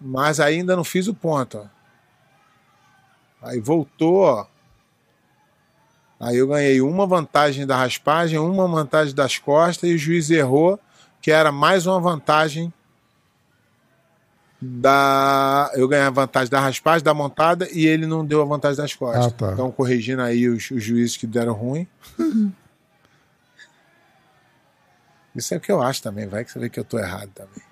[0.00, 1.66] Mas ainda não fiz o ponto, ó.
[3.42, 4.46] Aí voltou, ó.
[6.20, 10.78] Aí eu ganhei uma vantagem da raspagem, uma vantagem das costas e o juiz errou,
[11.22, 12.72] que era mais uma vantagem
[14.60, 15.70] da.
[15.74, 18.94] Eu ganhei a vantagem da raspagem, da montada, e ele não deu a vantagem das
[18.94, 19.26] costas.
[19.26, 19.52] Ah, tá.
[19.52, 21.86] Então, corrigindo aí os, os juízes que deram ruim.
[25.36, 27.30] Isso é o que eu acho também, vai que você vê que eu tô errado
[27.32, 27.67] também.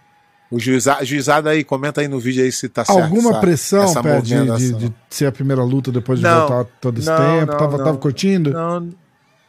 [0.50, 3.02] O juizado, juizado aí, comenta aí no vídeo aí se tá certo.
[3.02, 6.46] Alguma essa- pressão, essa Pé, de, de, de ser a primeira luta depois de Não,
[6.46, 7.50] voltar todo esse não, tempo?
[7.52, 7.84] não, tava, não.
[7.84, 8.50] tava curtindo?
[8.52, 8.88] Não,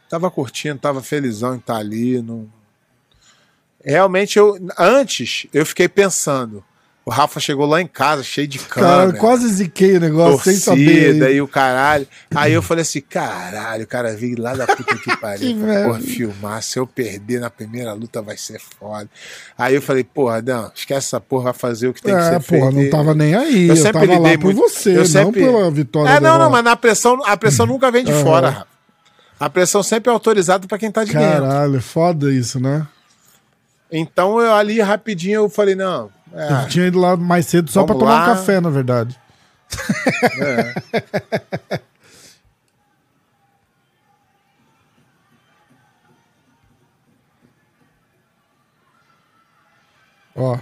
[0.08, 2.20] tava curtindo, tava felizão em estar ali.
[2.20, 2.48] Não...
[3.84, 6.64] Realmente, eu antes eu fiquei pensando,
[7.08, 9.18] O Rafa chegou lá em casa, cheio de Cara, câmera.
[9.18, 10.84] quase ziquei o negócio sem saber.
[11.04, 11.36] torcida hein?
[11.36, 12.06] e o caralho.
[12.34, 15.56] Aí eu falei assim, caralho, o cara veio lá da puta que Que pariu.
[15.56, 15.86] merda.
[15.88, 19.08] porra, filmar, se eu perder na primeira luta vai ser foda.
[19.56, 22.24] Aí eu falei, porra, não, esquece essa porra, vai fazer o que tem que É,
[22.32, 22.60] ser feito.
[22.60, 23.68] porra, não tava nem aí.
[23.68, 26.20] Eu, Eu sempre tava lá lidei por muito- você, eu não sempre- pela vitória É,
[26.20, 28.22] não, não, mas na pressão, a pressão nunca vem de Aham.
[28.22, 28.66] fora, Rafa.
[29.40, 31.26] A pressão sempre é autorizada pra quem tá de dentro.
[31.40, 32.86] Caralho, foda isso, né?
[33.90, 36.10] Então eu ali rapidinho eu falei, não.
[36.32, 38.34] É, Eu tinha ido lá mais cedo só pra Vamos tomar um lá.
[38.36, 39.18] café, na verdade.
[40.40, 41.80] é.
[50.34, 50.58] Ó.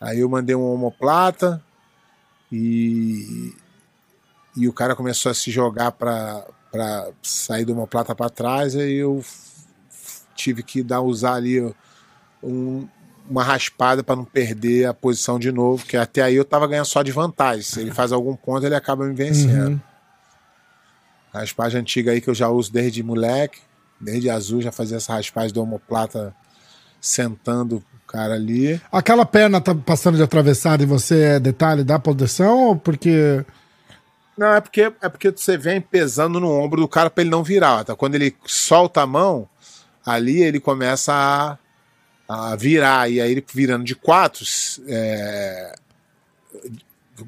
[0.00, 1.62] Aí eu mandei um homoplata
[2.50, 3.54] e,
[4.56, 8.94] e o cara começou a se jogar pra, pra sair do homoplata pra trás, aí
[8.94, 9.24] eu
[10.34, 11.60] tive que dar, usar ali
[12.42, 12.86] um-
[13.30, 16.86] uma raspada pra não perder a posição de novo, que até aí eu tava ganhando
[16.86, 17.62] só de vantagem.
[17.62, 19.72] Se ele faz algum ponto, ele acaba me vencendo.
[19.74, 19.80] Uhum.
[21.32, 23.58] Raspagem antiga aí que eu já uso desde moleque,
[24.00, 26.34] desde azul, já fazia essa raspagem do homoplata
[27.00, 28.80] sentando o cara ali.
[28.90, 33.44] Aquela perna tá passando de atravessada e você é detalhe da posição ou porque.
[34.36, 37.42] Não, é porque, é porque você vem pesando no ombro do cara pra ele não
[37.42, 37.84] virar.
[37.84, 37.94] Tá?
[37.96, 39.48] Quando ele solta a mão,
[40.04, 41.12] ali ele começa
[42.28, 43.10] a, a virar.
[43.10, 44.44] E aí ele virando de quatro,
[44.86, 45.74] é,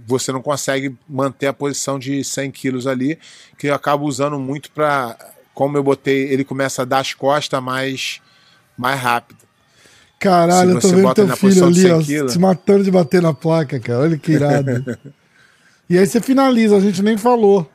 [0.07, 3.19] você não consegue manter a posição de 100 quilos ali,
[3.59, 5.17] que eu acabo usando muito pra.
[5.53, 8.21] Como eu botei, ele começa a dar as costas mais,
[8.77, 9.39] mais rápido.
[10.19, 12.33] Caralho, eu tô vendo teu filho ali, 100 ó, quilos.
[12.33, 14.01] se matando de bater na placa, cara.
[14.01, 14.99] Olha que irado.
[15.89, 17.71] e aí você finaliza, a gente nem falou.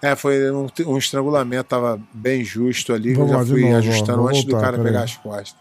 [0.00, 3.76] É, foi um, um estrangulamento, tava bem justo ali, que eu Vamos já fui novo,
[3.78, 4.92] ajustando antes do voltar, cara peraí.
[4.92, 5.54] pegar as costas.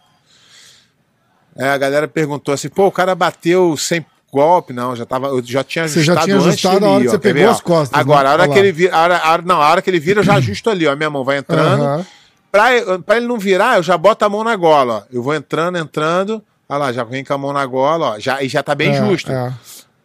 [1.55, 5.41] É, a galera perguntou assim, pô, o cara bateu sem golpe, não, já tava, eu
[5.43, 7.99] já tinha Você já ajustado tinha ajustado a hora que você pegou ver, as costas,
[7.99, 8.29] Agora, né?
[8.29, 8.65] a hora Olha que lá.
[8.65, 10.69] ele vira, a hora, a hora- não, a hora que ele vira, eu já ajusto
[10.69, 11.81] ali, ó, minha mão vai entrando.
[11.83, 12.05] Aham.
[12.51, 12.65] Pra,
[13.05, 15.03] pra ele não virar, eu já boto a mão na gola, ó.
[15.11, 18.41] Eu vou entrando, entrando, olha lá, já vem com a mão na gola, ó, já,
[18.43, 19.51] e já tá bem É, justo é.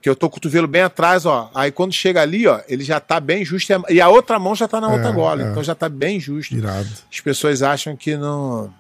[0.02, 1.48] Que eu tô com o cotovelo bem atrás, ó.
[1.54, 4.66] Aí quando chega ali, ó, ele já tá bem justo e a, outra mão já
[4.66, 5.42] tá na outra É, gola.
[5.44, 5.50] é.
[5.50, 6.54] Então já tá bem justo.
[6.56, 6.88] Irado.
[7.10, 8.74] As pessoas acham que não.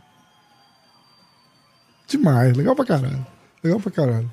[2.08, 3.26] Demais, legal pra caralho.
[3.62, 4.30] Legal pra caralho.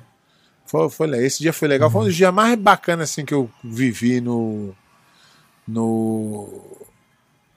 [0.66, 1.88] Foi, foi, esse dia foi legal.
[1.88, 1.92] Uhum.
[1.92, 4.74] Foi um dos dias mais bacanas assim, que eu vivi no.
[5.66, 6.62] no,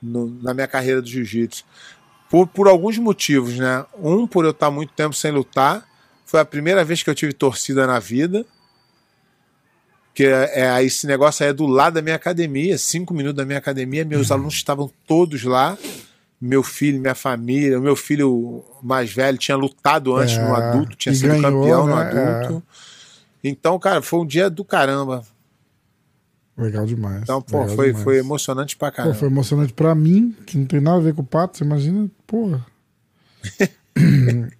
[0.01, 1.63] no- na minha carreira do jiu-jitsu.
[2.29, 3.86] Por, por alguns motivos, né?
[3.99, 5.84] Um, por eu estar muito tempo sem lutar.
[6.25, 8.45] Foi a primeira vez que eu tive torcida na vida.
[10.14, 13.45] Que é, é- esse negócio aí é do lado da minha academia, cinco minutos da
[13.45, 14.05] minha academia.
[14.05, 14.36] Meus Uhum.
[14.36, 15.78] alunos estavam todos lá.
[16.39, 17.80] Meu filho, minha família.
[17.80, 21.88] O meu filho mais velho tinha lutado antes É, no adulto, tinha sido ganhou, campeão
[21.88, 22.01] no né?
[22.01, 22.64] adulto.
[23.43, 25.26] Então, cara, foi um dia do caramba.
[26.57, 27.24] Legal demais.
[27.24, 28.03] Então, pô, foi, demais.
[28.03, 29.16] foi emocionante pra Pô, caramba.
[29.16, 32.07] foi emocionante pra mim, que não tem nada a ver com o Pato, você imagina,
[32.28, 32.64] porra.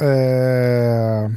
[0.00, 1.30] É,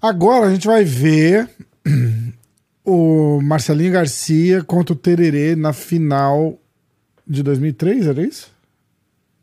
[0.00, 1.46] Agora a gente vai ver
[2.84, 6.58] o Marcelinho Garcia contra o Tererê na final
[7.26, 8.50] de 2003, era isso?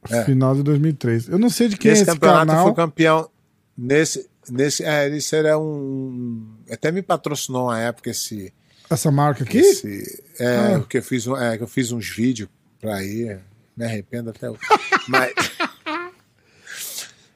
[0.10, 0.24] É.
[0.26, 1.28] Final de 2003.
[1.30, 2.66] Eu não sei de quem Nesse é esse campeonato canal.
[2.66, 3.30] foi campeão.
[3.78, 6.48] Nesse, nesse, é, esse era um.
[6.72, 8.54] Até me patrocinou uma época esse.
[8.90, 9.58] Essa marca aqui?
[9.58, 10.84] esse é, Ah.
[10.88, 13.40] que eu fiz, um- é, que eu fiz uns vídeos pra ir.
[13.76, 14.60] Me arrependo até hoje.
[15.08, 15.34] Mas.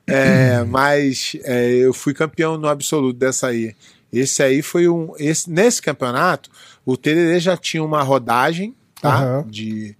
[0.07, 3.75] É, mas é, eu fui campeão no absoluto dessa aí.
[4.11, 5.13] Esse aí foi um.
[5.17, 6.49] Esse, nesse campeonato,
[6.85, 9.15] o Tererê já tinha uma rodagem, tá?
[9.15, 9.47] Aham.
[9.47, 9.95] De.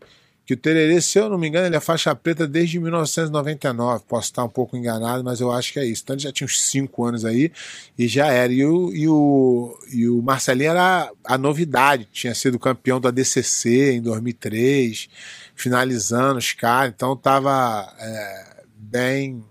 [0.46, 4.04] Que o Tererê, se eu não me engano, ele é faixa preta desde 1999.
[4.06, 6.02] Posso estar um pouco enganado, mas eu acho que é isso.
[6.04, 7.52] Então ele já tinha uns 5 anos aí
[7.98, 8.52] e já era.
[8.52, 12.06] E o, e o, e o Marcelinho era a novidade.
[12.12, 15.08] Tinha sido campeão da DCC em 2003,
[15.56, 16.92] finalizando os caras.
[16.94, 19.42] Então tava é, bem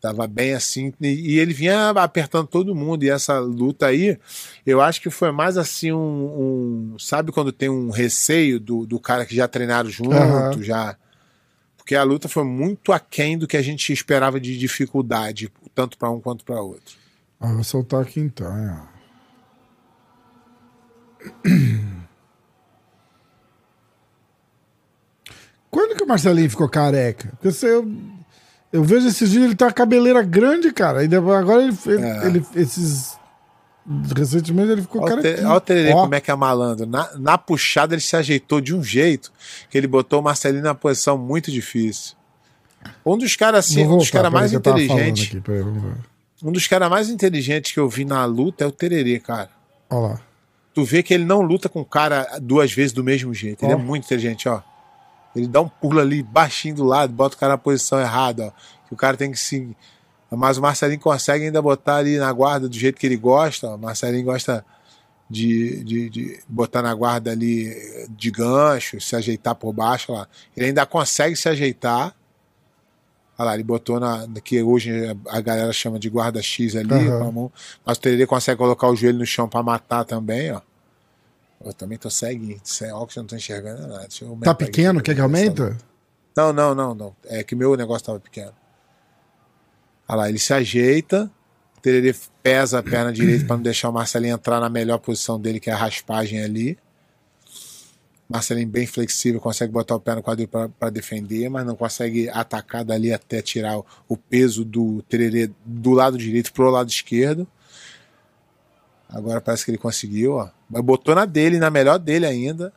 [0.00, 3.02] Tava bem assim, e, ele vinha apertando todo mundo.
[3.02, 4.16] E essa luta aí,
[4.64, 6.92] eu acho que foi mais assim um.
[6.94, 10.62] um- sabe quando tem um receio do, do cara que já treinaram junto, Aham.
[10.62, 10.96] já.
[11.76, 16.10] Porque a luta foi muito aquém do que a gente esperava de dificuldade, tanto para
[16.10, 16.96] um quanto para outro.
[17.40, 18.46] Ah, vou soltar aqui então.
[18.94, 18.98] ó.
[25.70, 27.28] Quando que o Marcelinho ficou careca?
[27.30, 27.80] Porque você,
[28.72, 31.04] eu, vejo esses vídeos, ele tem uma cabeleira grande, cara.
[31.04, 32.26] E agora ele, ele, É.
[32.26, 33.16] ele- esses
[34.14, 35.20] recentemente ele ficou cara.
[35.22, 36.86] Olha o Tererê como é que é malandro.
[36.86, 39.32] Na, na puxada ele se ajeitou de um jeito
[39.70, 42.14] que ele botou o Marcelinho numa posição muito difícil.
[43.04, 45.34] Um dos caras assim, um dos caras mais inteligentes.
[45.36, 45.42] Aqui.
[46.42, 49.48] Um dos caras mais inteligentes que eu vi na luta é o Tererê, cara.
[49.90, 50.20] Olha lá.
[50.74, 53.64] Tu vê que ele não luta com o cara duas vezes do mesmo jeito.
[53.64, 53.76] Ele Ó.
[53.76, 54.60] é muito inteligente, ó.
[55.34, 58.86] Ele dá um pulo ali baixinho do lado, bota o cara na posição errada, ó.
[58.86, 59.76] Que o cara tem que se.
[60.30, 63.68] Mas o Marcelinho consegue ainda botar ali na guarda do jeito que ele gosta.
[63.68, 63.76] Ó.
[63.76, 64.64] O Marcelinho gosta
[65.28, 67.74] de, de, de botar na guarda ali
[68.10, 70.26] de gancho, se ajeitar por baixo lá.
[70.56, 72.14] Ele ainda consegue se ajeitar.
[73.38, 74.26] Olha lá, ele botou na.
[74.42, 74.90] que hoje
[75.28, 77.52] a galera chama de guarda X ali, com a mão.
[77.84, 80.60] Mas o Tererê consegue colocar o joelho no chão pra matar também, ó.
[81.64, 84.06] Eu também tô ceguinho, sem óculos não tô enxergando nada.
[84.44, 85.00] Tá pequeno?
[85.02, 85.76] Quer que essa- aumenta?
[86.36, 87.16] Não, não, não, não.
[87.26, 88.52] É que meu negócio tava pequeno.
[90.08, 91.30] Olha lá, ele se ajeita,
[91.76, 95.38] o Tererê pesa a perna direita pra não deixar o Marcelinho entrar na melhor posição
[95.40, 96.78] dele, que é a raspagem ali.
[98.28, 102.84] Marcelinho bem flexível, consegue botar o pé no quadril para defender, mas não consegue atacar
[102.84, 107.46] dali até tirar o, o peso do Tererê do lado direito pro lado esquerdo.
[109.08, 110.50] Agora parece que ele conseguiu, ó.
[110.68, 112.72] Mas botou na dele, na melhor dele ainda.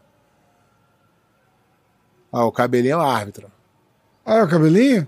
[2.32, 3.52] Ó, o cabelinho é o árbitro.
[4.26, 5.08] Ah, é o cabelinho?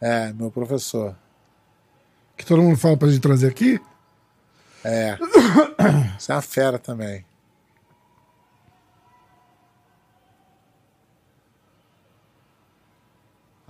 [0.00, 1.16] É, meu professor.
[2.36, 3.80] Que todo mundo fala pra gente trazer aqui?
[4.84, 5.16] É.
[6.18, 7.24] Você é uma fera também.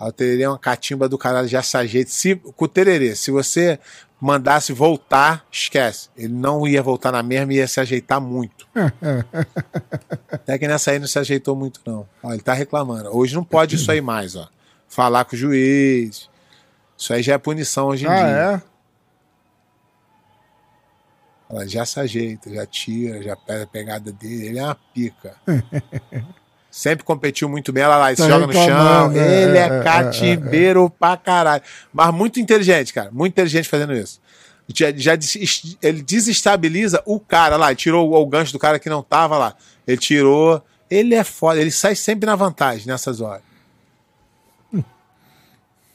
[0.08, 2.10] O tererê é uma catimba do caralho, já se ajeita.
[2.10, 3.78] Se, com o tererê, se você
[4.20, 6.08] mandasse voltar, esquece.
[6.16, 8.66] Ele não ia voltar na mesma e ia se ajeitar muito.
[10.30, 12.06] Até que nessa aí não se ajeitou muito, não.
[12.22, 13.14] Ó, ele tá reclamando.
[13.16, 14.48] Hoje não pode isso aí mais, ó.
[14.88, 16.28] Falar com o juiz.
[16.98, 18.26] Isso aí já é punição hoje em Ah, dia.
[18.66, 18.70] é?
[21.50, 24.46] Ela já se ajeita, já tira, já pega a pegada dele.
[24.48, 25.34] Ele é uma pica.
[26.70, 27.82] Sempre competiu muito bem.
[27.82, 28.62] Ela lá, ele se Tá joga no chão.
[28.62, 31.62] reclamando, é, Ele é, é, é, catimbeiro pra caralho.
[31.92, 33.10] Mas muito inteligente, cara.
[33.10, 34.20] Muito inteligente fazendo isso.
[34.72, 37.68] Já, já des- ele desestabiliza o cara lá.
[37.70, 39.54] Ele tirou o, o gancho do cara que não tava lá.
[39.86, 40.62] Ele tirou.
[40.88, 41.60] Ele é foda.
[41.60, 43.42] Ele sai sempre na vantagem nessas horas.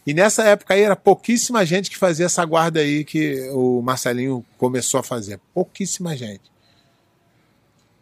[0.07, 4.45] E nessa época aí era pouquíssima gente que fazia essa guarda aí que o Marcelinho
[4.57, 5.39] começou a fazer.
[5.53, 6.43] Pouquíssima gente.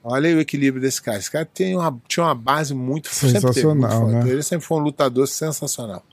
[0.03, 1.17] Olha aí o equilíbrio desse cara.
[1.17, 4.29] Esse cara tem uma, tinha uma base muito sempre teve muito Sensacional, né?
[4.29, 6.03] Ele sempre foi um lutador sensacional.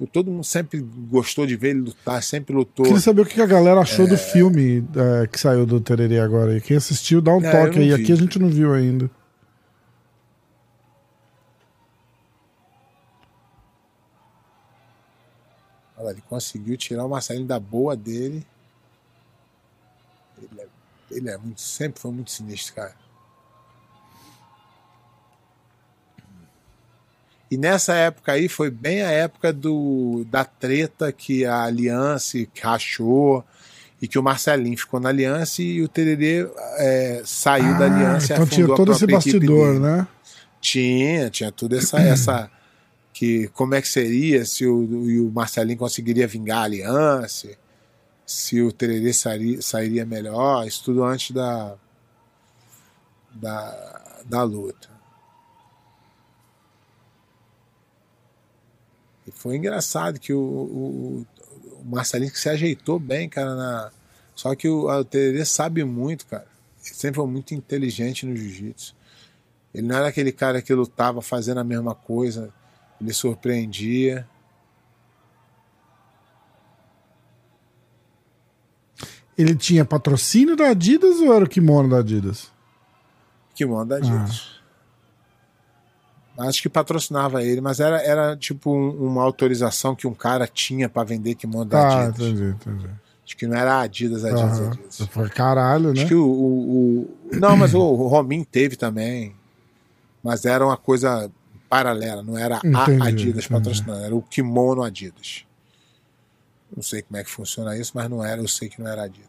[0.00, 2.84] E todo mundo sempre gostou de ver ele lutar, sempre lutou.
[2.84, 6.60] Queria saber o que a galera achou do filme é, que saiu do Tererê agora.
[6.60, 7.88] Quem assistiu, dá um É, toque aí.
[7.88, 7.94] vi.
[7.94, 9.10] Aqui a gente não viu ainda.
[15.96, 18.46] Olha, ele conseguiu tirar o Marcelinho da boa dele.
[21.18, 22.94] Ele é, muito, sempre foi muito sinistro, cara.
[27.50, 33.42] E nessa época aí foi bem a época do, da treta que a Aliança rachou
[34.02, 36.46] e que o Marcelinho ficou na Aliança e o Tererê
[36.76, 40.06] é, saiu da Aliança e então tinha afundou a todo esse bastidor, né?
[40.60, 42.50] Tinha, tinha tudo essa, essa
[43.14, 47.48] que como é que seria se o, e o Marcelinho conseguiria vingar a aliança,
[48.28, 51.76] se o Tererê sairia, sairia melhor, isso tudo antes da
[53.32, 54.90] da, da luta.
[59.26, 61.26] E foi engraçado que o, o,
[61.80, 63.90] o Marcelinho que se ajeitou bem, cara, na
[64.34, 66.46] só que o, o Tererê sabe muito, cara.
[66.84, 68.94] Ele sempre foi muito inteligente no jiu-jitsu.
[69.74, 72.52] Ele não era aquele cara que lutava fazendo a mesma coisa,
[73.00, 74.28] ele surpreendia.
[79.38, 82.50] Ele tinha patrocínio da Adidas ou era o kimono da Adidas?
[83.54, 84.58] Kimono da Adidas.
[86.36, 90.88] Acho que patrocinava ele, mas era, era tipo um- uma autorização que um cara tinha
[90.88, 92.26] pra vender kimono da Ah, Adidas.
[92.28, 92.90] entendi, entendi.
[93.24, 94.66] Acho que não era Adidas, Adidas, Aham.
[94.70, 94.96] Adidas.
[95.10, 96.00] Falei, caralho, né?
[96.00, 96.70] Acho que o, o-
[97.02, 99.34] o- Não, mas o, o Romin teve também.
[100.22, 101.30] Mas era uma coisa
[101.68, 105.44] paralela, não era Entendi, a Adidas patrocinando, era o kimono Adidas.
[106.74, 109.02] Não sei como é que funciona isso, mas não era, eu sei que não era
[109.02, 109.27] Adidas.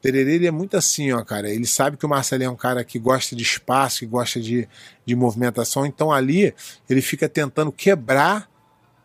[0.00, 1.50] Tererê ele é muito assim, ó, cara.
[1.50, 4.68] Ele sabe que o Marcelinho é um cara que gosta de espaço, que gosta de,
[5.04, 6.54] de movimentação, então ali
[6.88, 8.48] ele fica tentando quebrar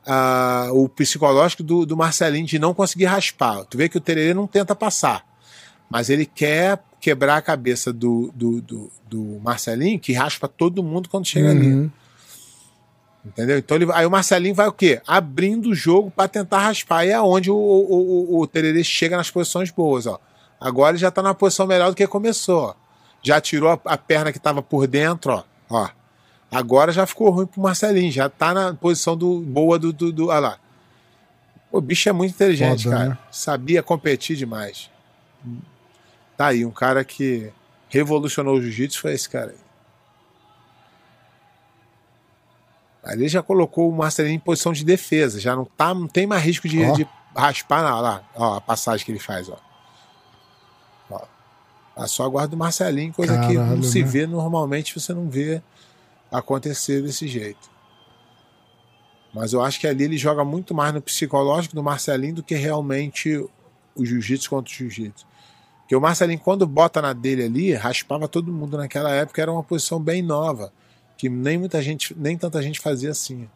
[0.05, 3.65] ah, o psicológico do, do Marcelinho de não conseguir raspar.
[3.65, 5.25] Tu vê que o Tererê não tenta passar,
[5.89, 11.09] mas ele quer quebrar a cabeça do, do, do, do Marcelinho, que raspa todo mundo
[11.09, 11.67] quando chega ali.
[11.67, 11.91] Uhum.
[13.25, 13.57] Entendeu?
[13.57, 15.01] Então ele, aí o Marcelinho vai o quê?
[15.05, 17.05] Abrindo o jogo para tentar raspar.
[17.05, 20.05] E é onde o, o, o, o Tererê chega nas posições boas.
[20.05, 20.19] Ó.
[20.59, 22.75] Agora ele já tá na posição melhor do que começou.
[23.21, 25.43] Já tirou a, a perna que tava por dentro, ó.
[25.69, 25.89] ó.
[26.51, 28.11] Agora já ficou ruim pro Marcelinho.
[28.11, 29.91] Já tá na posição do, boa do.
[29.91, 30.59] do, do olha lá.
[31.71, 33.09] O bicho é muito inteligente, Foda, cara.
[33.09, 33.17] né?
[33.29, 34.89] Sabia competir demais.
[36.37, 37.51] Tá aí, um cara que
[37.89, 39.65] revolucionou o jiu-jitsu foi esse cara aí.
[43.03, 46.43] Ali já colocou o Marcelinho em posição de defesa, já não, tá, não tem mais
[46.43, 46.93] risco de, Ó.
[46.93, 49.57] de raspar não, lá, ó, a passagem que ele faz, ó.
[51.95, 54.05] Tá só aguarda o Marcelinho, coisa que Caralho, não se né?
[54.05, 55.61] vê normalmente, você não vê
[56.29, 57.69] acontecer desse jeito.
[59.33, 62.55] Mas eu acho que ali ele joga muito mais no psicológico do Marcelinho do que
[62.55, 63.37] realmente
[63.95, 65.25] o jiu-jitsu contra o jiu-jitsu.
[65.79, 69.63] Porque o Marcelinho, quando bota na dele ali, raspava todo mundo naquela época, era uma
[69.63, 70.73] posição bem nova,
[71.17, 73.47] que nem muita gente, nem tanta gente fazia assim.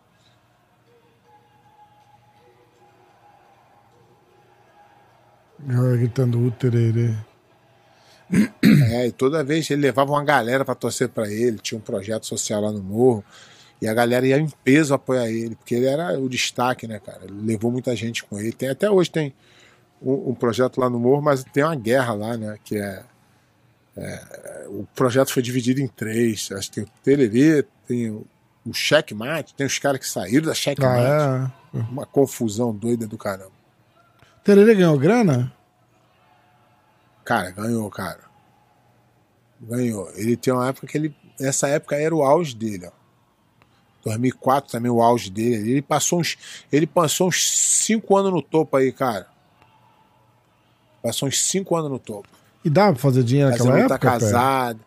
[5.67, 7.13] Olha, Gritando o tererê.
[8.91, 12.25] É, e toda vez ele levava uma galera para torcer para ele, tinha um projeto
[12.25, 13.23] social lá no morro,
[13.82, 17.21] e a galera ia em peso apoiar ele, porque ele era o destaque, né, cara?
[17.23, 18.51] Ele levou muita gente com ele.
[18.51, 19.34] Tem, até hoje tem
[20.01, 22.57] um, um projeto lá no morro, mas tem uma guerra lá, né?
[22.63, 23.03] Que é,
[23.95, 26.49] é, o projeto foi dividido em três.
[26.51, 28.25] Acho que tem o Tererê, tem o,
[28.65, 31.01] o Checkmate, tem os caras que saíram da Checkmate.
[31.01, 31.77] Ah, é.
[31.77, 33.51] Uma confusão doida do caramba.
[34.43, 35.53] Tererê ganhou grana?
[37.30, 38.21] Cara, ganhou, cara.
[39.61, 40.09] Ganhou.
[40.15, 41.15] Ele tem uma época que ele.
[41.39, 42.91] Essa época era o auge dele, ó.
[44.03, 45.69] 2004 também o auge dele.
[45.69, 46.39] Ele passou uns.
[46.71, 49.27] Ele passou uns 5 anos no topo aí, cara.
[51.03, 52.27] Passou uns 5 anos no topo.
[52.65, 53.99] E dá pra fazer dinheiro naquela época?
[53.99, 54.05] Pé?
[54.07, 54.80] casada.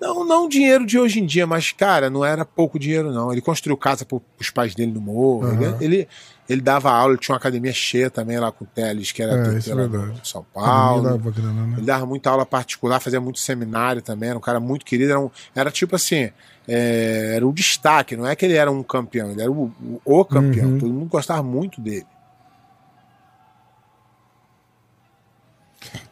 [0.00, 3.32] Não, não dinheiro de hoje em dia, mas, cara, não era pouco dinheiro, não.
[3.32, 5.46] Ele construiu casa pro, pros pais dele no morro.
[5.46, 5.76] Aham.
[5.80, 6.08] Ele, ele,
[6.48, 9.54] ele dava aula, ele tinha uma academia cheia também lá com o Teles, que era
[9.54, 11.02] É, isso é de São Paulo.
[11.02, 11.74] dava grana, né?
[11.78, 15.10] Ele dava muita aula particular, fazia muito seminário também, era um cara muito querido.
[15.12, 16.30] Era, um- era tipo assim,
[16.68, 19.72] é, era o destaque, não é que ele era um campeão, ele era o,
[20.04, 20.72] o, campeão.
[20.72, 20.78] Uhum.
[20.78, 22.06] Todo mundo gostava muito dele.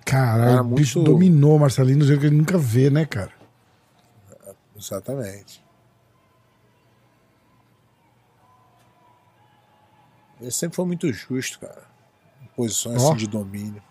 [0.05, 3.05] Caralho, Era o bicho muito- dominou o Marcelinho do jeito que ele nunca vê, né,
[3.05, 3.31] cara?
[4.85, 5.65] Exatamente.
[10.39, 11.89] Ele sempre foi muito justo, cara.
[12.43, 13.09] Em posições Ó.
[13.09, 13.83] assim de domínio.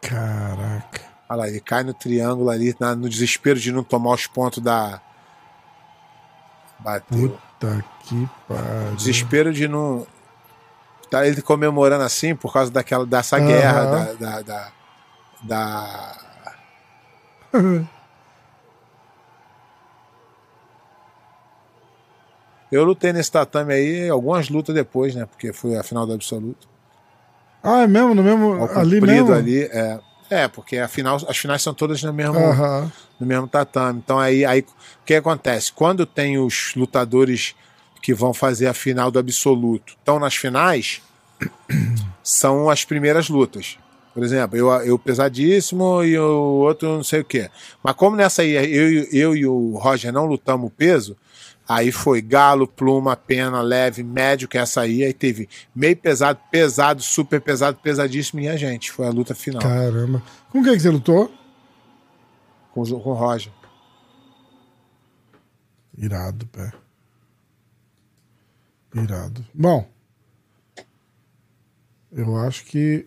[0.00, 1.04] Caraca.
[1.28, 5.02] Olha lá, ele cai no triângulo ali, no desespero de não tomar os pontos da.
[6.78, 7.30] Bateu.
[7.30, 8.94] Puta que pariu.
[8.96, 10.06] Desespero de não.
[11.10, 14.12] Tá ele comemorando assim por causa daquela, dessa guerra da.
[14.14, 14.72] da, da,
[15.42, 16.16] da-
[22.70, 25.24] Eu lutei nesse tatame aí, algumas lutas depois, né?
[25.24, 26.66] Porque foi a final do absoluto.
[27.62, 28.14] Ah, é mesmo?
[28.14, 28.54] No mesmo.
[28.54, 29.32] Ao ali mesmo?
[29.32, 30.00] ali, é.
[30.28, 32.90] É, porque a final, as finais são todas no mesmo, Aham.
[33.18, 34.00] No mesmo tatame.
[34.04, 35.72] Então aí, aí o que acontece?
[35.72, 37.54] Quando tem os lutadores
[38.02, 41.02] que vão fazer a final do absoluto, estão nas finais,
[42.22, 43.78] são as primeiras lutas.
[44.14, 47.50] Por exemplo, eu, eu pesadíssimo e o outro não sei o quê.
[47.82, 51.14] Mas como nessa aí eu, eu e o Roger não lutamos peso,
[51.68, 56.38] aí foi galo, pluma, pena, leve, médio, que é essa aí, aí teve meio pesado,
[56.50, 58.90] pesado, super pesado, pesadíssimo e a gente.
[58.90, 60.22] Foi a luta final Caramba.
[60.50, 61.30] Com quem que você lutou?
[62.76, 63.50] Com, o- com o Roger.
[65.96, 66.72] Irado, pé.
[68.94, 69.44] Irado.
[69.54, 69.88] Bom.
[72.12, 73.06] Eu acho que.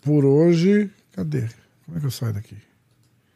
[0.00, 0.90] Por hoje.
[1.12, 1.48] Cadê?
[1.84, 2.56] Como é que eu saio daqui?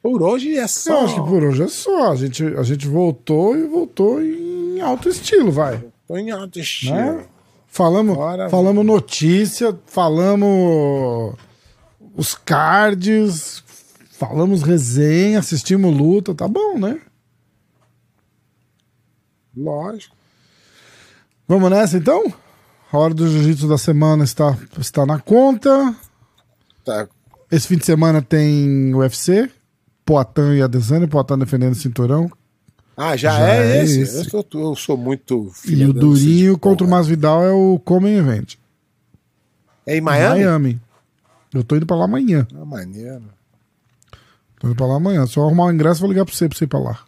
[0.03, 1.01] Por hoje é só.
[1.01, 2.12] Eu acho que por hoje é só.
[2.12, 5.82] A gente, a gente voltou e voltou em alto estilo, vai.
[6.07, 6.94] Tô em alto estilo.
[6.96, 7.26] Né?
[7.66, 8.49] Falamos, Bora.
[8.49, 11.36] falamos notícia, falamos
[12.16, 13.62] os cards,
[14.19, 17.01] falamos resenha, assistimos luta, tá bom, né?
[19.57, 20.16] Lógico.
[21.47, 22.33] Vamos nessa então?
[22.93, 25.95] A hora do jiu-jitsu da semana está, está na conta.
[26.85, 27.09] Tá.
[27.51, 29.51] Esse fim de semana tem UFC.
[30.05, 32.31] Poatan e Adesanya, Poatan defendendo o cinturão.
[32.97, 34.01] Ah, já, Já é, é esse.
[34.01, 34.16] esse.
[34.19, 35.53] Eu, sou, eu sou muito.
[35.66, 36.91] E o Durinho de contra o.
[36.91, 38.57] Masvidal é o Common Event.
[39.87, 40.41] É em Miami?
[40.41, 40.81] Miami.
[41.55, 42.47] Eu tô indo pra lá amanhã.
[42.55, 43.23] Ah, maneiro.
[44.59, 45.27] Tô indo pra lá amanhã.
[45.27, 47.05] Se eu arrumar o ingresso, vou ligar pra você pra você ir pra lá.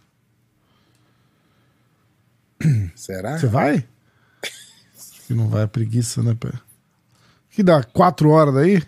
[2.94, 3.38] Será?
[3.38, 3.86] Você vai?
[5.30, 6.50] que não vai, é preguiça, né, pé?
[7.50, 8.82] Que dá quatro horas daí?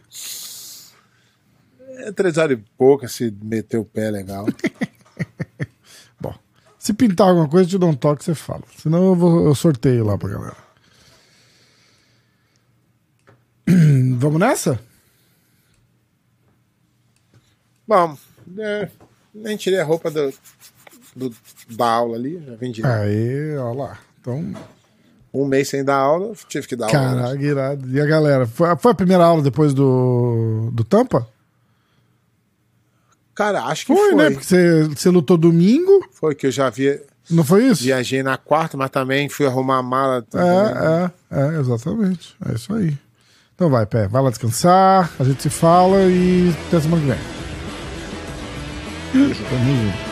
[2.05, 4.47] É três horas e pouca se meter o pé legal.
[6.21, 6.35] Bom,
[6.77, 8.65] se pintar alguma coisa, eu te dou um toque, você fala.
[8.77, 10.57] Senão eu, vou, eu sorteio lá pra galera.
[14.19, 14.81] Vamos nessa?
[17.87, 18.19] Bom,
[18.59, 18.89] é,
[19.35, 20.33] nem tirei a roupa do,
[21.15, 21.35] do-
[21.71, 23.99] da aula ali, já de Aí, ó lá.
[24.21, 24.53] Então,
[25.35, 26.99] um mês sem dar aula, tive que dar aula.
[27.23, 27.89] caraca, irado.
[27.91, 28.47] E a galera?
[28.47, 31.27] Foi, foi a primeira aula depois do, do Tampa?
[33.35, 34.15] Cara, acho que Foi, foi.
[34.15, 34.31] né?
[34.31, 37.83] Porque você, você lutou domingo, Foi que eu já via, não foi isso?
[37.83, 40.25] viajei na quarta, mas também fui arrumar a mala.
[40.35, 42.37] É, é, é, exatamente.
[42.47, 42.97] É isso aí.
[43.55, 47.42] Então vai, Pé, vai lá descansar, a gente se fala e até semana que vem.
[49.13, 50.11] Tamo junto.